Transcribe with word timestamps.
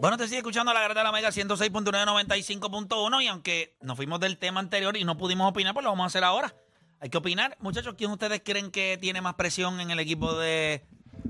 Bueno, 0.00 0.16
te 0.16 0.24
sigue 0.24 0.38
escuchando 0.38 0.74
la 0.74 0.80
Garata 0.80 0.98
de 0.98 1.04
la 1.04 1.12
Mega 1.12 1.28
106.995.1 1.28 3.22
y 3.22 3.28
aunque 3.28 3.76
nos 3.80 3.96
fuimos 3.96 4.18
del 4.18 4.38
tema 4.38 4.58
anterior 4.58 4.96
y 4.96 5.04
no 5.04 5.16
pudimos 5.16 5.48
opinar, 5.48 5.72
pues 5.72 5.84
lo 5.84 5.90
vamos 5.90 6.02
a 6.02 6.08
hacer 6.08 6.24
ahora. 6.24 6.52
Hay 7.00 7.08
que 7.08 7.16
opinar. 7.18 7.56
Muchachos, 7.60 7.94
¿quién 7.96 8.10
ustedes 8.10 8.42
creen 8.44 8.70
que 8.70 8.98
tiene 9.00 9.20
más 9.22 9.34
presión 9.34 9.80
en 9.80 9.90
el 9.90 9.98
equipo 10.00 10.34
de, 10.34 10.82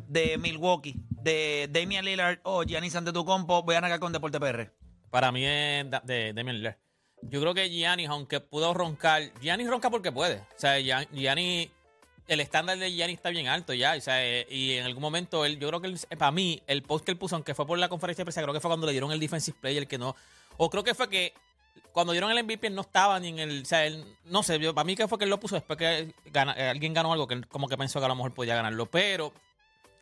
de 0.09 0.37
Milwaukee? 0.39 0.97
¿De 1.23 1.69
Damian 1.71 2.05
Lillard 2.05 2.41
o 2.43 2.65
Giannis 2.65 2.97
Antetokounmpo? 2.97 3.63
Voy 3.63 3.75
a 3.77 3.79
arrancar 3.79 4.01
con 4.01 4.13
Deporte 4.13 4.41
PR. 4.41 4.71
Para 5.11 5.31
mí 5.31 5.45
es 5.45 5.87
de 6.05 6.33
Damian 6.33 6.57
Lillard. 6.57 6.77
Yo 7.23 7.41
creo 7.41 7.55
que 7.55 7.69
Giannis, 7.71 8.09
aunque 8.09 8.41
pudo 8.41 8.75
roncar, 8.75 9.23
Giannis 9.41 9.69
ronca 9.69 9.91
porque 9.91 10.11
puede. 10.11 10.37
O 10.39 10.47
sea, 10.57 10.81
Gian- 10.81 11.07
Giannis, 11.13 11.69
el 12.27 12.41
estándar 12.41 12.79
de 12.79 12.91
Giannis 12.93 13.17
está 13.19 13.31
bien 13.31 13.47
alto 13.47 13.73
ya. 13.73 13.95
O 13.97 14.01
sea, 14.01 14.25
eh, 14.27 14.47
y 14.51 14.73
en 14.73 14.85
algún 14.87 15.03
momento 15.03 15.45
él, 15.45 15.59
yo 15.59 15.69
creo 15.69 15.81
que 15.81 15.89
él- 15.89 16.01
para 16.19 16.33
mí, 16.33 16.63
el 16.67 16.83
post 16.83 17.05
que 17.05 17.13
él 17.13 17.19
puso, 17.19 17.37
aunque 17.37 17.55
fue 17.55 17.67
por 17.67 17.79
la 17.79 17.89
conferencia 17.89 18.23
de 18.23 18.27
prensa, 18.27 18.43
creo 18.43 18.55
que 18.55 18.61
fue 18.61 18.71
cuando 18.71 18.87
le 18.87 18.93
dieron 18.93 19.13
el 19.13 19.21
defensive 19.21 19.57
player 19.61 19.87
que 19.87 19.99
no. 19.99 20.17
O 20.57 20.69
creo 20.69 20.83
que 20.83 20.95
fue 20.95 21.09
que 21.09 21.35
cuando 21.93 22.13
dieron 22.13 22.31
el 22.31 22.45
MVP 22.45 22.69
él 22.69 22.75
no 22.75 22.83
estaba 22.83 23.19
ni 23.21 23.29
en 23.29 23.39
el. 23.39 23.63
O 23.63 23.65
sea, 23.65 23.87
él, 23.87 24.05
no 24.25 24.43
sé, 24.43 24.59
para 24.73 24.85
mí 24.85 24.97
que 24.97 25.09
fue 25.09 25.19
que 25.19 25.25
él 25.25 25.31
lo 25.31 25.41
puso 25.41 25.57
después 25.57 25.79
que 25.79 26.15
eh, 26.33 26.69
alguien 26.69 26.95
ganó 26.95 27.13
algo 27.13 27.27
que 27.27 27.35
él 27.35 27.49
como 27.49 27.69
que 27.69 27.77
pensó 27.77 27.99
que 27.99 28.07
a 28.07 28.09
lo 28.09 28.17
mejor 28.17 28.33
podía 28.33 28.55
ganarlo. 28.55 28.87
Pero 28.87 29.33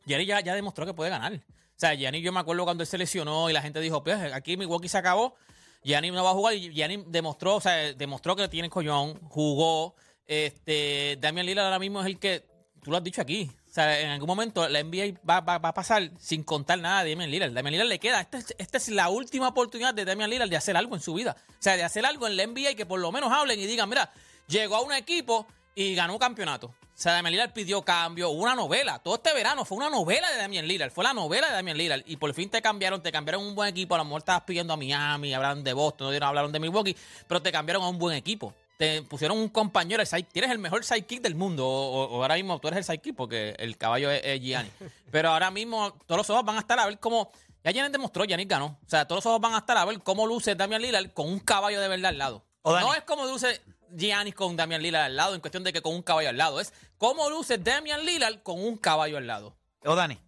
ya, 0.04 0.40
ya 0.40 0.54
demostró 0.54 0.86
que 0.86 0.94
puede 0.94 1.10
ganar. 1.10 1.32
O 1.34 1.80
sea, 1.80 1.94
Gianni, 1.94 2.20
yo 2.20 2.32
me 2.32 2.40
acuerdo 2.40 2.64
cuando 2.64 2.82
él 2.82 2.88
se 2.88 2.98
lesionó 2.98 3.48
y 3.48 3.52
la 3.52 3.62
gente 3.62 3.80
dijo, 3.80 4.02
pues 4.02 4.32
aquí 4.32 4.56
Milwaukee 4.56 4.88
se 4.88 4.98
acabó, 4.98 5.36
Gianni 5.84 6.10
no 6.10 6.24
va 6.24 6.30
a 6.30 6.34
jugar. 6.34 6.54
Y 6.54 6.72
Gianni 6.72 7.04
demostró, 7.06 7.56
o 7.56 7.60
sea, 7.60 7.92
demostró 7.92 8.34
que 8.34 8.48
tiene 8.48 8.68
collón, 8.68 9.18
jugó. 9.28 9.94
Este, 10.26 11.16
Damian 11.20 11.46
Lillard 11.46 11.66
ahora 11.66 11.78
mismo 11.78 12.00
es 12.00 12.06
el 12.06 12.18
que, 12.18 12.44
tú 12.82 12.90
lo 12.90 12.96
has 12.96 13.04
dicho 13.04 13.22
aquí. 13.22 13.50
O 13.70 13.74
sea, 13.74 14.00
en 14.00 14.10
algún 14.10 14.26
momento 14.26 14.66
la 14.68 14.80
NBA 14.82 15.20
va, 15.28 15.40
va- 15.40 15.54
a 15.56 15.74
pasar 15.74 16.10
sin 16.18 16.42
contar 16.42 16.78
nada 16.78 17.04
de 17.04 17.10
Damian 17.10 17.30
Lillard. 17.30 17.52
Damian 17.52 17.72
Lillard 17.72 17.88
le 17.88 17.98
queda, 17.98 18.20
esta 18.20 18.38
es, 18.38 18.54
es 18.58 18.88
la 18.88 19.08
última 19.10 19.48
oportunidad 19.48 19.92
de 19.94 20.04
Damian 20.04 20.30
Lillard 20.30 20.48
de 20.48 20.56
hacer 20.56 20.76
algo 20.76 20.94
en 20.96 21.02
su 21.02 21.14
vida. 21.14 21.36
O 21.48 21.52
sea, 21.62 21.76
de 21.76 21.84
hacer 21.84 22.04
algo 22.06 22.26
en 22.26 22.36
la 22.36 22.46
NBA 22.46 22.74
que 22.74 22.86
por 22.86 22.98
lo 22.98 23.12
menos 23.12 23.30
hablen 23.32 23.60
y 23.60 23.66
digan, 23.66 23.88
mira, 23.88 24.10
llegó 24.48 24.76
a 24.76 24.80
un 24.82 24.92
equipo 24.94 25.46
y 25.74 25.94
ganó 25.94 26.14
un 26.14 26.18
campeonato. 26.18 26.68
O 26.68 27.00
sea, 27.00 27.12
Damian 27.12 27.32
Lillard 27.32 27.52
pidió 27.52 27.82
cambio, 27.82 28.30
una 28.30 28.56
novela. 28.56 28.98
Todo 28.98 29.14
este 29.16 29.32
verano 29.32 29.64
fue 29.64 29.76
una 29.78 29.88
novela 29.90 30.28
de 30.32 30.38
Damian 30.38 30.66
Lillard. 30.66 30.90
Fue 30.90 31.04
la 31.04 31.14
novela 31.14 31.46
de 31.46 31.52
Damian 31.52 31.76
Lillard. 31.76 32.02
Y 32.06 32.16
por 32.16 32.34
fin 32.34 32.50
te 32.50 32.60
cambiaron, 32.60 33.00
te 33.02 33.12
cambiaron 33.12 33.44
un 33.46 33.54
buen 33.54 33.68
equipo. 33.68 33.94
A 33.94 33.98
lo 33.98 34.04
mejor 34.04 34.22
estabas 34.22 34.42
pidiendo 34.42 34.72
a 34.72 34.76
Miami, 34.76 35.32
hablaron 35.34 35.62
de 35.62 35.72
Boston, 35.74 36.18
no 36.18 36.26
hablaron 36.26 36.50
de 36.50 36.58
Milwaukee, 36.58 36.96
pero 37.28 37.40
te 37.40 37.52
cambiaron 37.52 37.84
a 37.84 37.88
un 37.88 37.98
buen 37.98 38.16
equipo. 38.16 38.52
Te 38.78 39.02
pusieron 39.02 39.36
un 39.36 39.48
compañero, 39.48 40.00
el 40.00 40.06
side- 40.06 40.22
tienes 40.32 40.50
el 40.52 40.58
mejor 40.58 40.84
sidekick 40.84 41.20
del 41.20 41.34
mundo. 41.34 41.66
O, 41.68 42.22
ahora 42.22 42.36
mismo 42.36 42.58
tú 42.60 42.68
eres 42.68 42.78
el 42.78 42.84
sidekick 42.84 43.14
porque 43.16 43.54
el 43.58 43.76
caballo 43.76 44.10
es, 44.10 44.22
es 44.24 44.40
Gianni. 44.40 44.70
Pero 45.10 45.30
ahora 45.30 45.50
mismo 45.50 45.92
todos 46.06 46.18
los 46.18 46.30
ojos 46.30 46.44
van 46.44 46.56
a 46.56 46.60
estar 46.60 46.78
a 46.78 46.86
ver 46.86 46.98
cómo. 47.00 47.30
Ya 47.64 47.72
Giannis 47.72 47.90
demostró, 47.92 48.24
Giannis 48.24 48.46
ganó. 48.48 48.78
O 48.86 48.88
sea, 48.88 49.04
todos 49.06 49.18
los 49.24 49.26
ojos 49.26 49.40
van 49.40 49.54
a 49.54 49.58
estar 49.58 49.76
a 49.76 49.84
ver 49.84 50.00
cómo 50.00 50.26
luce 50.26 50.54
Damian 50.54 50.80
Lillard 50.80 51.10
con 51.12 51.28
un 51.28 51.40
caballo 51.40 51.80
de 51.80 51.88
verdad 51.88 52.10
al 52.10 52.18
lado. 52.18 52.44
O. 52.62 52.78
No 52.78 52.94
es 52.94 53.02
como 53.02 53.26
luce 53.26 53.60
Giannis 53.96 54.34
con 54.36 54.54
Damian 54.56 54.80
Lillard 54.80 55.06
al 55.06 55.16
lado, 55.16 55.34
en 55.34 55.40
cuestión 55.40 55.64
de 55.64 55.72
que 55.72 55.82
con 55.82 55.92
un 55.94 56.02
caballo 56.02 56.28
al 56.28 56.36
lado. 56.38 56.60
Es 56.60 56.72
cómo 56.98 57.28
luce 57.30 57.58
Damian 57.58 58.06
Lillard 58.06 58.42
con 58.44 58.60
un 58.62 58.76
caballo 58.76 59.16
al 59.18 59.26
lado. 59.26 59.56
O 59.84 59.96
Dani. 59.96 60.18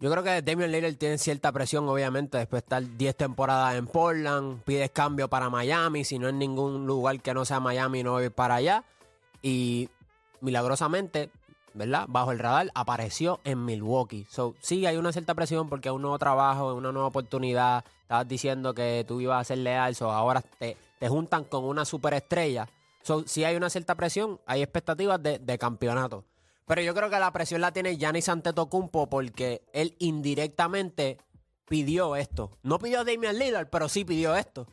Yo 0.00 0.10
creo 0.10 0.22
que 0.22 0.40
Damian 0.40 0.72
Lillard 0.72 0.96
tiene 0.96 1.18
cierta 1.18 1.52
presión, 1.52 1.86
obviamente, 1.86 2.38
después 2.38 2.62
de 2.62 2.64
estar 2.64 2.96
10 2.96 3.16
temporadas 3.16 3.74
en 3.74 3.86
Portland, 3.86 4.62
pides 4.62 4.90
cambio 4.92 5.28
para 5.28 5.50
Miami, 5.50 6.04
si 6.04 6.18
no 6.18 6.28
en 6.28 6.38
ningún 6.38 6.86
lugar 6.86 7.20
que 7.20 7.34
no 7.34 7.44
sea 7.44 7.60
Miami 7.60 8.02
no 8.02 8.18
ir 8.22 8.30
para 8.30 8.54
allá. 8.54 8.82
Y 9.42 9.90
milagrosamente, 10.40 11.28
¿verdad? 11.74 12.06
Bajo 12.08 12.32
el 12.32 12.38
radar, 12.38 12.70
apareció 12.74 13.40
en 13.44 13.62
Milwaukee. 13.62 14.26
So, 14.30 14.54
sí, 14.60 14.86
hay 14.86 14.96
una 14.96 15.12
cierta 15.12 15.34
presión 15.34 15.68
porque 15.68 15.90
es 15.90 15.94
un 15.94 16.00
nuevo 16.00 16.18
trabajo, 16.18 16.72
es 16.72 16.78
una 16.78 16.92
nueva 16.92 17.08
oportunidad. 17.08 17.84
Estabas 18.00 18.26
diciendo 18.26 18.72
que 18.72 19.04
tú 19.06 19.20
ibas 19.20 19.42
a 19.42 19.44
ser 19.44 19.58
leal, 19.58 19.94
so 19.94 20.10
ahora 20.10 20.40
te, 20.40 20.78
te 20.98 21.08
juntan 21.10 21.44
con 21.44 21.64
una 21.64 21.84
superestrella. 21.84 22.66
So, 23.02 23.24
sí 23.26 23.44
hay 23.44 23.54
una 23.54 23.68
cierta 23.68 23.94
presión, 23.96 24.40
hay 24.46 24.62
expectativas 24.62 25.22
de, 25.22 25.38
de 25.38 25.58
campeonato. 25.58 26.24
Pero 26.66 26.82
yo 26.82 26.94
creo 26.94 27.10
que 27.10 27.18
la 27.18 27.32
presión 27.32 27.60
la 27.60 27.72
tiene 27.72 27.96
Giannis 27.96 28.28
Antetokounmpo 28.28 29.08
porque 29.08 29.62
él 29.72 29.96
indirectamente 29.98 31.18
pidió 31.68 32.16
esto. 32.16 32.50
No 32.62 32.78
pidió 32.78 33.00
a 33.00 33.04
Damian 33.04 33.38
Lillard, 33.38 33.68
pero 33.68 33.88
sí 33.88 34.04
pidió 34.04 34.36
esto. 34.36 34.66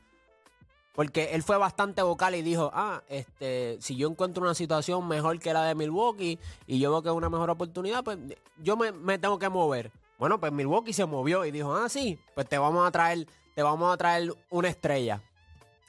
Porque 0.93 1.35
él 1.35 1.43
fue 1.43 1.57
bastante 1.57 2.01
vocal 2.01 2.33
y 2.33 2.41
dijo, 2.41 2.71
ah, 2.73 3.03
este, 3.07 3.77
si 3.79 3.95
yo 3.95 4.09
encuentro 4.09 4.41
una 4.43 4.55
situación 4.55 5.07
mejor 5.07 5.39
que 5.39 5.53
la 5.53 5.63
de 5.63 5.75
Milwaukee 5.75 6.39
y 6.65 6.79
yo 6.79 6.89
veo 6.89 7.03
que 7.03 7.09
es 7.09 7.15
una 7.15 7.29
mejor 7.29 7.51
oportunidad, 7.51 8.03
pues 8.03 8.17
yo 8.57 8.75
me, 8.75 8.91
me 8.91 9.19
tengo 9.19 9.37
que 9.37 9.47
mover. 9.47 9.91
Bueno, 10.17 10.39
pues 10.39 10.51
Milwaukee 10.51 10.93
se 10.93 11.05
movió 11.05 11.45
y 11.45 11.51
dijo, 11.51 11.75
ah, 11.75 11.87
sí, 11.87 12.19
pues 12.33 12.49
te 12.49 12.57
vamos 12.57 12.87
a 12.87 12.89
traer, 12.89 13.27
te 13.53 13.61
vamos 13.61 13.93
a 13.93 13.97
traer 13.97 14.33
una 14.49 14.69
estrella. 14.69 15.21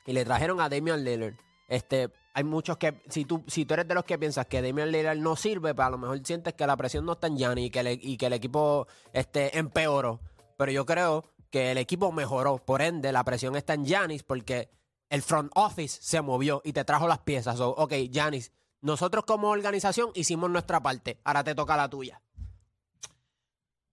Y 0.04 0.12
le 0.12 0.26
trajeron 0.26 0.60
a 0.60 0.68
Damian 0.68 1.02
Lillard. 1.02 1.34
Este, 1.68 2.10
hay 2.34 2.44
muchos 2.44 2.76
que, 2.76 3.02
si 3.08 3.24
tú, 3.24 3.42
si 3.48 3.64
tú 3.64 3.74
eres 3.74 3.88
de 3.88 3.94
los 3.94 4.04
que 4.04 4.18
piensas 4.18 4.46
que 4.46 4.62
Damian 4.62 4.92
Lillard 4.92 5.18
no 5.18 5.34
sirve, 5.36 5.74
pues 5.74 5.86
a 5.86 5.90
lo 5.90 5.98
mejor 5.98 6.20
sientes 6.24 6.54
que 6.54 6.66
la 6.66 6.76
presión 6.76 7.04
no 7.04 7.12
está 7.12 7.26
en 7.26 7.36
Gianni 7.36 7.64
y 7.66 7.70
que, 7.70 7.80
el- 7.80 7.98
y 8.02 8.16
que 8.16 8.26
el 8.26 8.32
equipo 8.32 8.86
este, 9.12 9.58
empeoró. 9.58 10.20
Pero 10.56 10.70
yo 10.72 10.86
creo 10.86 11.24
que 11.50 11.70
el 11.72 11.78
equipo 11.78 12.12
mejoró. 12.12 12.58
Por 12.58 12.82
ende, 12.82 13.10
la 13.12 13.24
presión 13.24 13.56
está 13.56 13.74
en 13.74 13.84
Giannis 13.86 14.22
porque 14.22 14.68
el 15.08 15.22
front 15.22 15.50
office 15.54 15.98
se 16.02 16.20
movió 16.20 16.60
y 16.64 16.72
te 16.72 16.84
trajo 16.84 17.08
las 17.08 17.18
piezas. 17.20 17.56
So, 17.56 17.70
ok, 17.70 17.92
Giannis, 18.10 18.52
nosotros 18.82 19.24
como 19.24 19.48
organización 19.48 20.10
hicimos 20.14 20.50
nuestra 20.50 20.80
parte. 20.80 21.20
Ahora 21.24 21.42
te 21.42 21.54
toca 21.54 21.76
la 21.76 21.88
tuya. 21.88 22.20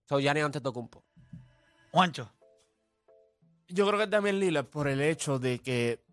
So, 0.08 0.18
Giannis 0.20 0.44
Antetokounmpo. 0.44 1.04
Juancho. 1.90 2.30
Yo 3.68 3.84
creo 3.86 3.98
que 3.98 4.04
es 4.04 4.10
Damian 4.10 4.38
Lillard 4.38 4.66
por 4.66 4.86
el 4.86 5.00
hecho 5.00 5.38
de 5.40 5.58
que 5.58 6.04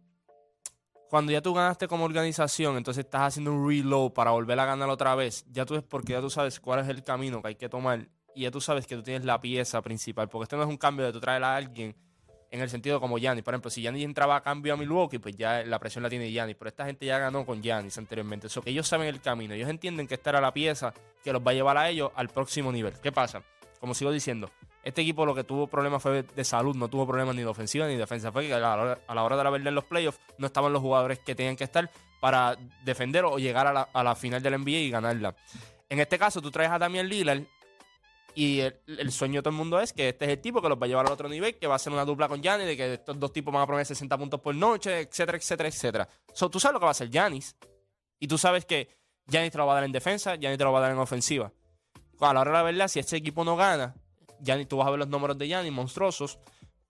cuando 1.13 1.31
ya 1.31 1.43
tú 1.43 1.53
ganaste 1.53 1.87
como 1.87 2.05
organización, 2.05 2.75
entonces 2.75 3.05
estás 3.05 3.21
haciendo 3.21 3.53
un 3.53 3.69
reload 3.69 4.13
para 4.13 4.31
volver 4.31 4.59
a 4.59 4.65
ganar 4.65 4.89
otra 4.89 5.13
vez. 5.13 5.45
Ya 5.51 5.63
tú 5.63 5.75
es 5.75 5.83
porque 5.83 6.13
ya 6.13 6.21
tú 6.21 6.31
sabes 6.31 6.59
cuál 6.59 6.79
es 6.79 6.87
el 6.87 7.03
camino 7.03 7.39
que 7.39 7.49
hay 7.49 7.55
que 7.55 7.69
tomar 7.69 8.07
y 8.33 8.41
ya 8.41 8.49
tú 8.49 8.59
sabes 8.59 8.87
que 8.87 8.95
tú 8.95 9.03
tienes 9.03 9.23
la 9.23 9.39
pieza 9.39 9.79
principal. 9.83 10.27
Porque 10.27 10.45
esto 10.45 10.57
no 10.57 10.63
es 10.63 10.69
un 10.69 10.77
cambio 10.77 11.05
de 11.05 11.13
tú 11.13 11.19
traer 11.19 11.43
a 11.43 11.55
alguien 11.55 11.95
en 12.49 12.61
el 12.61 12.67
sentido 12.67 12.99
como 12.99 13.19
Giannis. 13.19 13.43
Por 13.43 13.53
ejemplo, 13.53 13.69
si 13.69 13.81
Giannis 13.81 14.05
entraba 14.05 14.37
a 14.37 14.41
cambio 14.41 14.73
a 14.73 14.75
Milwaukee, 14.75 15.19
pues 15.19 15.35
ya 15.35 15.63
la 15.63 15.77
presión 15.77 16.01
la 16.01 16.09
tiene 16.09 16.31
Giannis. 16.31 16.55
Pero 16.55 16.69
esta 16.69 16.83
gente 16.83 17.05
ya 17.05 17.19
ganó 17.19 17.45
con 17.45 17.61
Giannis 17.61 17.95
anteriormente. 17.99 18.47
Eso 18.47 18.63
que 18.63 18.71
ellos 18.71 18.87
saben 18.87 19.07
el 19.07 19.21
camino. 19.21 19.53
Ellos 19.53 19.69
entienden 19.69 20.07
que 20.07 20.15
esta 20.15 20.31
era 20.31 20.41
la 20.41 20.51
pieza 20.51 20.95
que 21.23 21.31
los 21.31 21.43
va 21.45 21.51
a 21.51 21.53
llevar 21.53 21.77
a 21.77 21.91
ellos 21.91 22.09
al 22.15 22.29
próximo 22.29 22.71
nivel. 22.71 22.93
¿Qué 23.03 23.11
pasa? 23.11 23.43
Como 23.79 23.93
sigo 23.93 24.11
diciendo, 24.11 24.49
este 24.83 25.01
equipo 25.01 25.25
lo 25.25 25.33
que 25.33 25.43
tuvo 25.43 25.67
problemas 25.67 26.01
fue 26.01 26.23
de 26.23 26.43
salud, 26.43 26.75
no 26.75 26.89
tuvo 26.89 27.07
problemas 27.07 27.35
ni 27.35 27.41
de 27.41 27.47
ofensiva 27.47 27.87
ni 27.87 27.93
de 27.93 27.99
defensa. 27.99 28.31
Fue 28.31 28.47
que 28.47 28.53
a 28.53 28.59
la 28.59 28.75
hora, 28.75 29.37
de 29.37 29.43
la 29.43 29.49
verdad 29.49 29.67
en 29.67 29.75
los 29.75 29.85
playoffs 29.85 30.19
no 30.37 30.47
estaban 30.47 30.73
los 30.73 30.81
jugadores 30.81 31.19
que 31.19 31.35
tenían 31.35 31.55
que 31.55 31.63
estar 31.63 31.89
para 32.19 32.57
defender 32.83 33.23
o 33.25 33.37
llegar 33.37 33.67
a 33.67 34.03
la, 34.03 34.15
final 34.15 34.43
del 34.43 34.59
NBA 34.59 34.69
y 34.69 34.89
ganarla. 34.89 35.35
En 35.89 35.99
este 35.99 36.19
caso, 36.19 36.41
tú 36.41 36.51
traes 36.51 36.71
a 36.71 36.79
Damian 36.79 37.07
Lillard 37.07 37.43
y 38.35 38.59
el, 38.59 39.11
sueño 39.11 39.39
de 39.39 39.43
todo 39.43 39.51
el 39.51 39.57
mundo 39.57 39.79
es 39.79 39.93
que 39.93 40.09
este 40.09 40.25
es 40.25 40.31
el 40.31 40.39
tipo 40.39 40.61
que 40.61 40.67
los 40.67 40.77
va 40.77 40.85
a 40.85 40.87
llevar 40.87 41.05
al 41.05 41.13
otro 41.13 41.29
nivel, 41.29 41.57
que 41.57 41.67
va 41.67 41.75
a 41.75 41.79
ser 41.79 41.93
una 41.93 42.03
dupla 42.03 42.27
con 42.27 42.41
Giannis, 42.41 42.67
de 42.67 42.75
que 42.75 42.93
estos 42.95 43.19
dos 43.19 43.31
tipos 43.31 43.53
van 43.53 43.63
a 43.63 43.67
poner 43.67 43.85
60 43.85 44.17
puntos 44.17 44.41
por 44.41 44.55
noche, 44.55 45.01
etcétera, 45.01 45.37
etcétera, 45.37 45.69
etcétera. 45.69 46.09
Tú 46.51 46.59
sabes 46.59 46.73
lo 46.73 46.79
que 46.79 46.85
va 46.85 46.89
a 46.89 46.91
hacer 46.91 47.09
Giannis 47.09 47.55
y 48.19 48.27
tú 48.27 48.37
sabes 48.37 48.65
que 48.65 48.89
Giannis 49.27 49.51
te 49.51 49.57
lo 49.57 49.65
va 49.65 49.73
a 49.73 49.75
dar 49.75 49.83
en 49.85 49.91
defensa, 49.91 50.35
Giannis 50.35 50.57
te 50.57 50.63
lo 50.63 50.71
va 50.71 50.79
a 50.79 50.81
dar 50.81 50.91
en 50.91 50.97
ofensiva. 50.97 51.53
A 52.19 52.33
la 52.33 52.41
hora 52.41 52.51
de 52.51 52.57
la 52.57 52.63
verdad, 52.63 52.87
si 52.87 52.99
este 52.99 53.17
equipo 53.17 53.43
no 53.43 53.55
gana, 53.55 53.95
Giannis, 54.43 54.67
tú 54.67 54.77
vas 54.77 54.87
a 54.87 54.91
ver 54.91 54.99
los 54.99 55.07
números 55.07 55.37
de 55.37 55.47
Giannis 55.47 55.71
monstruosos, 55.71 56.39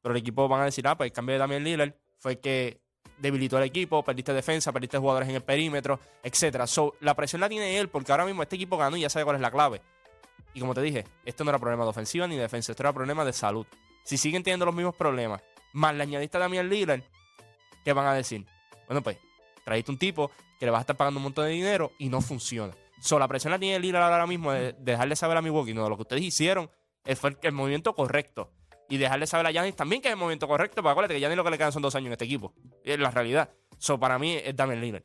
pero 0.02 0.14
el 0.14 0.20
equipo 0.20 0.48
van 0.48 0.62
a 0.62 0.66
decir, 0.66 0.88
ah, 0.88 0.98
pues 0.98 1.10
el 1.10 1.14
cambio 1.14 1.34
de 1.34 1.40
Damian 1.40 1.64
Lillard 1.64 1.94
fue 2.18 2.40
que 2.40 2.82
debilitó 3.18 3.58
el 3.58 3.64
equipo, 3.64 4.04
perdiste 4.04 4.34
defensa, 4.34 4.72
perdiste 4.72 4.98
jugadores 4.98 5.30
en 5.30 5.36
el 5.36 5.44
perímetro, 5.44 6.00
etcétera. 6.24 6.68
So, 6.68 6.96
la 7.00 7.16
presión 7.16 7.40
la 7.42 7.50
tiene 7.50 7.80
él 7.80 7.88
porque 7.88 8.12
ahora 8.12 8.26
mismo 8.26 8.44
este 8.44 8.56
equipo 8.56 8.78
ganó 8.78 8.98
y 8.98 9.02
ya 9.02 9.10
sabe 9.10 9.24
cuál 9.24 9.38
es 9.38 9.42
la 9.42 9.52
clave. 9.52 9.82
Y 10.54 10.60
como 10.60 10.74
te 10.74 10.82
dije, 10.82 11.06
esto 11.26 11.44
no 11.44 11.52
era 11.52 11.60
problema 11.60 11.84
de 11.84 11.90
ofensiva 11.90 12.28
ni 12.28 12.36
de 12.36 12.42
defensa, 12.42 12.72
esto 12.72 12.84
era 12.84 12.94
problema 12.94 13.24
de 13.24 13.34
salud. 13.34 13.66
Si 14.04 14.18
siguen 14.18 14.44
teniendo 14.44 14.66
los 14.66 14.76
mismos 14.76 14.96
problemas, 14.96 15.42
más 15.72 15.96
le 15.96 16.04
añadiste 16.04 16.38
a 16.38 16.42
Damian 16.42 16.70
Lillard, 16.70 17.02
¿qué 17.84 17.94
van 17.94 18.08
a 18.08 18.14
decir? 18.14 18.46
Bueno, 18.88 19.02
pues, 19.02 19.18
traíste 19.64 19.92
un 19.92 19.98
tipo 19.98 20.30
que 20.60 20.66
le 20.66 20.72
vas 20.72 20.80
a 20.80 20.82
estar 20.82 20.98
pagando 20.98 21.20
un 21.20 21.24
montón 21.24 21.46
de 21.46 21.52
dinero 21.52 21.92
y 21.98 22.10
no 22.10 22.22
funciona. 22.22 22.74
So, 23.00 23.20
la 23.20 23.28
presión 23.28 23.52
la 23.52 23.60
tiene 23.60 23.80
Lillard 23.80 24.04
ahora 24.04 24.28
mismo 24.28 24.52
de, 24.52 24.74
de 24.74 24.92
dejarle 24.92 25.16
saber 25.16 25.38
a 25.38 25.42
Milwaukee, 25.42 25.74
no, 25.74 25.90
lo 25.90 25.96
que 25.96 26.04
ustedes 26.04 26.24
hicieron 26.24 26.70
fue 27.16 27.38
el, 27.42 27.52
movimiento 27.52 27.94
correcto. 27.96 28.52
Y 28.90 28.98
dejarle 28.98 29.28
saber 29.28 29.48
a 29.48 29.52
Giannis 29.52 29.76
también 29.76 30.02
que 30.02 30.10
es 30.10 30.14
el 30.14 30.20
movimiento 30.20 30.48
correcto, 30.48 30.82
porque 30.82 30.92
acuérdate 30.92 31.14
que 31.16 31.20
Giannis 31.20 31.38
lo 31.38 31.44
que 31.44 31.52
le 31.52 31.58
quedan 31.58 31.72
son 31.72 31.82
dos 31.82 31.96
años 31.96 32.08
en 32.08 32.14
este 32.14 32.26
equipo. 32.26 32.54
Es 32.84 33.00
la 33.00 33.12
realidad. 33.12 33.50
So, 33.78 34.00
para 34.00 34.20
mí 34.20 34.34
es 34.34 34.56
Damian 34.56 34.82
Lillard. 34.82 35.04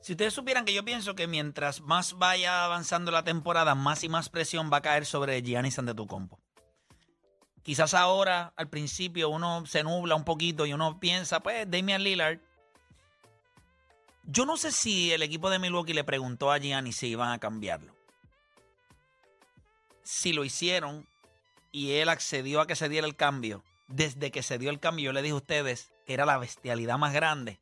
Si 0.00 0.12
ustedes 0.12 0.32
supieran 0.32 0.64
que 0.64 0.72
yo 0.72 0.84
pienso 0.84 1.14
que 1.14 1.26
mientras 1.26 1.80
más 1.80 2.14
vaya 2.14 2.64
avanzando 2.64 3.10
la 3.10 3.24
temporada, 3.24 3.74
más 3.74 4.04
y 4.04 4.08
más 4.08 4.28
presión 4.28 4.70
va 4.72 4.78
a 4.78 4.82
caer 4.82 5.04
sobre 5.04 5.42
Giannis 5.42 5.78
Antetokounmpo. 5.78 6.40
Quizás 7.62 7.92
ahora, 7.92 8.54
al 8.56 8.70
principio, 8.70 9.28
uno 9.28 9.66
se 9.66 9.82
nubla 9.82 10.14
un 10.14 10.24
poquito 10.24 10.64
y 10.64 10.72
uno 10.72 10.98
piensa, 10.98 11.40
pues, 11.40 11.70
Damian 11.70 12.02
Lillard. 12.02 12.38
Yo 14.24 14.46
no 14.46 14.56
sé 14.56 14.72
si 14.72 15.12
el 15.12 15.22
equipo 15.22 15.50
de 15.50 15.58
Milwaukee 15.58 15.92
le 15.92 16.04
preguntó 16.04 16.50
a 16.50 16.58
Giannis 16.58 16.96
si 16.96 17.08
iban 17.08 17.30
a 17.30 17.38
cambiarlo. 17.38 17.97
Si 20.10 20.32
lo 20.32 20.42
hicieron 20.42 21.06
y 21.70 21.92
él 21.96 22.08
accedió 22.08 22.62
a 22.62 22.66
que 22.66 22.76
se 22.76 22.88
diera 22.88 23.06
el 23.06 23.14
cambio, 23.14 23.62
desde 23.88 24.30
que 24.30 24.42
se 24.42 24.56
dio 24.56 24.70
el 24.70 24.80
cambio, 24.80 25.04
yo 25.04 25.12
le 25.12 25.20
dije 25.20 25.34
a 25.34 25.36
ustedes 25.36 25.92
que 26.06 26.14
era 26.14 26.24
la 26.24 26.38
bestialidad 26.38 26.96
más 26.96 27.12
grande 27.12 27.60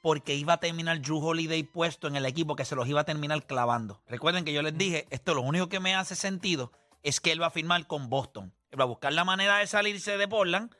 porque 0.00 0.36
iba 0.36 0.52
a 0.52 0.60
terminar 0.60 1.02
Drew 1.02 1.18
Holiday 1.18 1.64
puesto 1.64 2.06
en 2.06 2.14
el 2.14 2.26
equipo 2.26 2.54
que 2.54 2.64
se 2.64 2.76
los 2.76 2.86
iba 2.86 3.00
a 3.00 3.04
terminar 3.04 3.44
clavando. 3.44 4.00
Recuerden 4.06 4.44
que 4.44 4.52
yo 4.52 4.62
les 4.62 4.78
dije, 4.78 5.08
esto 5.10 5.34
lo 5.34 5.40
único 5.40 5.68
que 5.68 5.80
me 5.80 5.96
hace 5.96 6.14
sentido 6.14 6.70
es 7.02 7.18
que 7.20 7.32
él 7.32 7.42
va 7.42 7.48
a 7.48 7.50
firmar 7.50 7.88
con 7.88 8.08
Boston. 8.08 8.54
Él 8.70 8.78
va 8.78 8.84
a 8.84 8.86
buscar 8.86 9.12
la 9.12 9.24
manera 9.24 9.58
de 9.58 9.66
salirse 9.66 10.16
de 10.16 10.28
Portland 10.28 10.72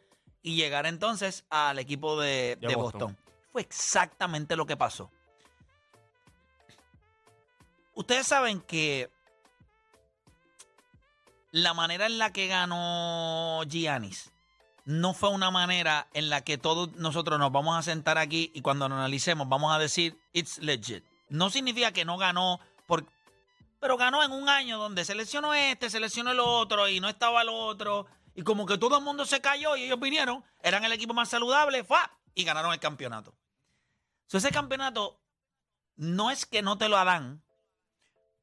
y 0.42 0.54
llegar 0.54 0.86
entonces 0.86 1.44
al 1.50 1.80
equipo 1.80 2.20
de, 2.20 2.56
De 2.60 2.68
de 2.68 2.76
Boston. 2.76 3.16
Boston. 3.16 3.18
Fue 3.50 3.62
exactamente 3.62 4.54
lo 4.54 4.64
que 4.64 4.76
pasó. 4.76 5.10
Ustedes 7.94 8.28
saben 8.28 8.60
que 8.60 9.10
la 11.50 11.74
manera 11.74 12.06
en 12.06 12.18
la 12.18 12.32
que 12.32 12.46
ganó 12.46 13.62
Giannis 13.66 14.30
no 14.84 15.12
fue 15.12 15.30
una 15.30 15.50
manera 15.50 16.08
en 16.14 16.30
la 16.30 16.42
que 16.42 16.56
todos 16.56 16.92
nosotros 16.96 17.38
nos 17.38 17.52
vamos 17.52 17.76
a 17.78 17.82
sentar 17.82 18.16
aquí 18.16 18.50
y 18.54 18.62
cuando 18.62 18.88
lo 18.88 18.94
analicemos 18.94 19.48
vamos 19.48 19.74
a 19.74 19.78
decir 19.78 20.18
it's 20.32 20.58
legit. 20.58 21.04
No 21.28 21.50
significa 21.50 21.92
que 21.92 22.04
no 22.04 22.16
ganó 22.16 22.58
por 22.86 23.04
pero 23.80 23.96
ganó 23.96 24.24
en 24.24 24.32
un 24.32 24.48
año 24.48 24.78
donde 24.78 25.04
seleccionó 25.04 25.54
este, 25.54 25.90
seleccionó 25.90 26.30
el 26.30 26.40
otro 26.40 26.88
y 26.88 27.00
no 27.00 27.08
estaba 27.08 27.42
el 27.42 27.48
otro 27.50 28.06
y 28.34 28.42
como 28.42 28.66
que 28.66 28.78
todo 28.78 28.98
el 28.98 29.04
mundo 29.04 29.26
se 29.26 29.40
cayó 29.40 29.76
y 29.76 29.82
ellos 29.82 30.00
vinieron, 30.00 30.44
eran 30.62 30.84
el 30.84 30.92
equipo 30.92 31.12
más 31.12 31.28
saludable, 31.28 31.84
¡fua! 31.84 32.10
y 32.34 32.44
ganaron 32.44 32.72
el 32.72 32.78
campeonato. 32.78 33.34
So, 34.28 34.38
ese 34.38 34.52
campeonato 34.52 35.20
no 35.96 36.30
es 36.30 36.46
que 36.46 36.62
no 36.62 36.78
te 36.78 36.88
lo 36.88 37.04
dan, 37.04 37.42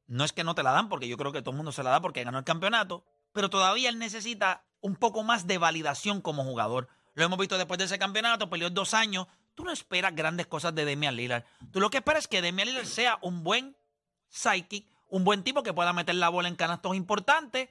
no 0.07 0.23
es 0.23 0.33
que 0.33 0.43
no 0.43 0.55
te 0.55 0.63
la 0.63 0.71
dan, 0.71 0.89
porque 0.89 1.07
yo 1.07 1.17
creo 1.17 1.31
que 1.31 1.41
todo 1.41 1.51
el 1.51 1.57
mundo 1.57 1.71
se 1.71 1.83
la 1.83 1.89
da 1.91 2.01
porque 2.01 2.23
ganó 2.23 2.37
el 2.37 2.43
campeonato, 2.43 3.03
pero 3.31 3.49
todavía 3.49 3.89
él 3.89 3.97
necesita 3.99 4.63
un 4.81 4.95
poco 4.95 5.23
más 5.23 5.47
de 5.47 5.57
validación 5.57 6.21
como 6.21 6.43
jugador. 6.43 6.87
Lo 7.15 7.25
hemos 7.25 7.39
visto 7.39 7.57
después 7.57 7.77
de 7.79 7.85
ese 7.85 7.97
campeonato, 7.97 8.49
peleó 8.49 8.69
dos 8.69 8.93
años. 8.93 9.27
Tú 9.55 9.63
no 9.63 9.71
esperas 9.71 10.13
grandes 10.15 10.47
cosas 10.47 10.75
de 10.75 10.85
Damian 10.85 11.15
Lillard. 11.15 11.43
Tú 11.71 11.79
lo 11.79 11.89
que 11.89 11.97
esperas 11.97 12.25
es 12.25 12.27
que 12.27 12.41
Damian 12.41 12.67
Lillard 12.67 12.85
sea 12.85 13.17
un 13.21 13.43
buen 13.43 13.75
psychic, 14.29 14.85
un 15.07 15.23
buen 15.23 15.43
tipo 15.43 15.63
que 15.63 15.73
pueda 15.73 15.93
meter 15.93 16.15
la 16.15 16.29
bola 16.29 16.47
en 16.49 16.55
canastos 16.55 16.95
importantes. 16.95 17.69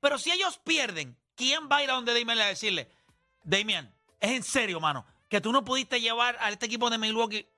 Pero 0.00 0.18
si 0.18 0.30
ellos 0.30 0.58
pierden, 0.58 1.16
¿quién 1.34 1.68
va 1.70 1.76
a 1.78 1.82
ir 1.84 1.90
a 1.90 1.94
donde 1.94 2.12
Damian 2.12 2.36
Lillard 2.36 2.46
a 2.46 2.50
decirle, 2.50 2.90
Damian, 3.42 3.92
es 4.20 4.30
en 4.32 4.42
serio, 4.42 4.80
mano, 4.80 5.04
que 5.28 5.40
tú 5.40 5.50
no 5.50 5.64
pudiste 5.64 6.00
llevar 6.00 6.36
a 6.40 6.50
este 6.50 6.66
equipo 6.66 6.90
de 6.90 6.98
Milwaukee 6.98 7.48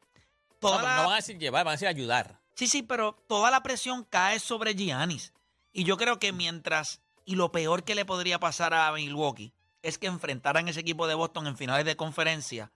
toda 0.60 0.78
No, 0.78 0.82
la- 0.82 0.96
no 0.96 1.02
van 1.04 1.12
a 1.12 1.16
decir 1.16 1.38
llevar, 1.38 1.64
van 1.64 1.72
a 1.72 1.74
decir 1.74 1.88
ayudar. 1.88 2.40
Sí, 2.56 2.66
sí, 2.66 2.82
pero 2.82 3.12
toda 3.28 3.50
la 3.52 3.62
presión 3.62 4.04
cae 4.04 4.40
sobre 4.40 4.74
Giannis. 4.74 5.32
Y 5.72 5.84
yo 5.84 5.96
creo 5.96 6.18
que 6.18 6.32
mientras, 6.32 7.00
y 7.24 7.36
lo 7.36 7.52
peor 7.52 7.84
que 7.84 7.94
le 7.94 8.04
podría 8.04 8.40
pasar 8.40 8.74
a 8.74 8.90
Milwaukee, 8.92 9.52
es 9.82 9.98
que 9.98 10.08
enfrentaran 10.08 10.66
ese 10.66 10.80
equipo 10.80 11.06
de 11.06 11.14
Boston 11.14 11.46
en 11.46 11.56
finales 11.56 11.84
de 11.86 11.96
conferencia 11.96 12.72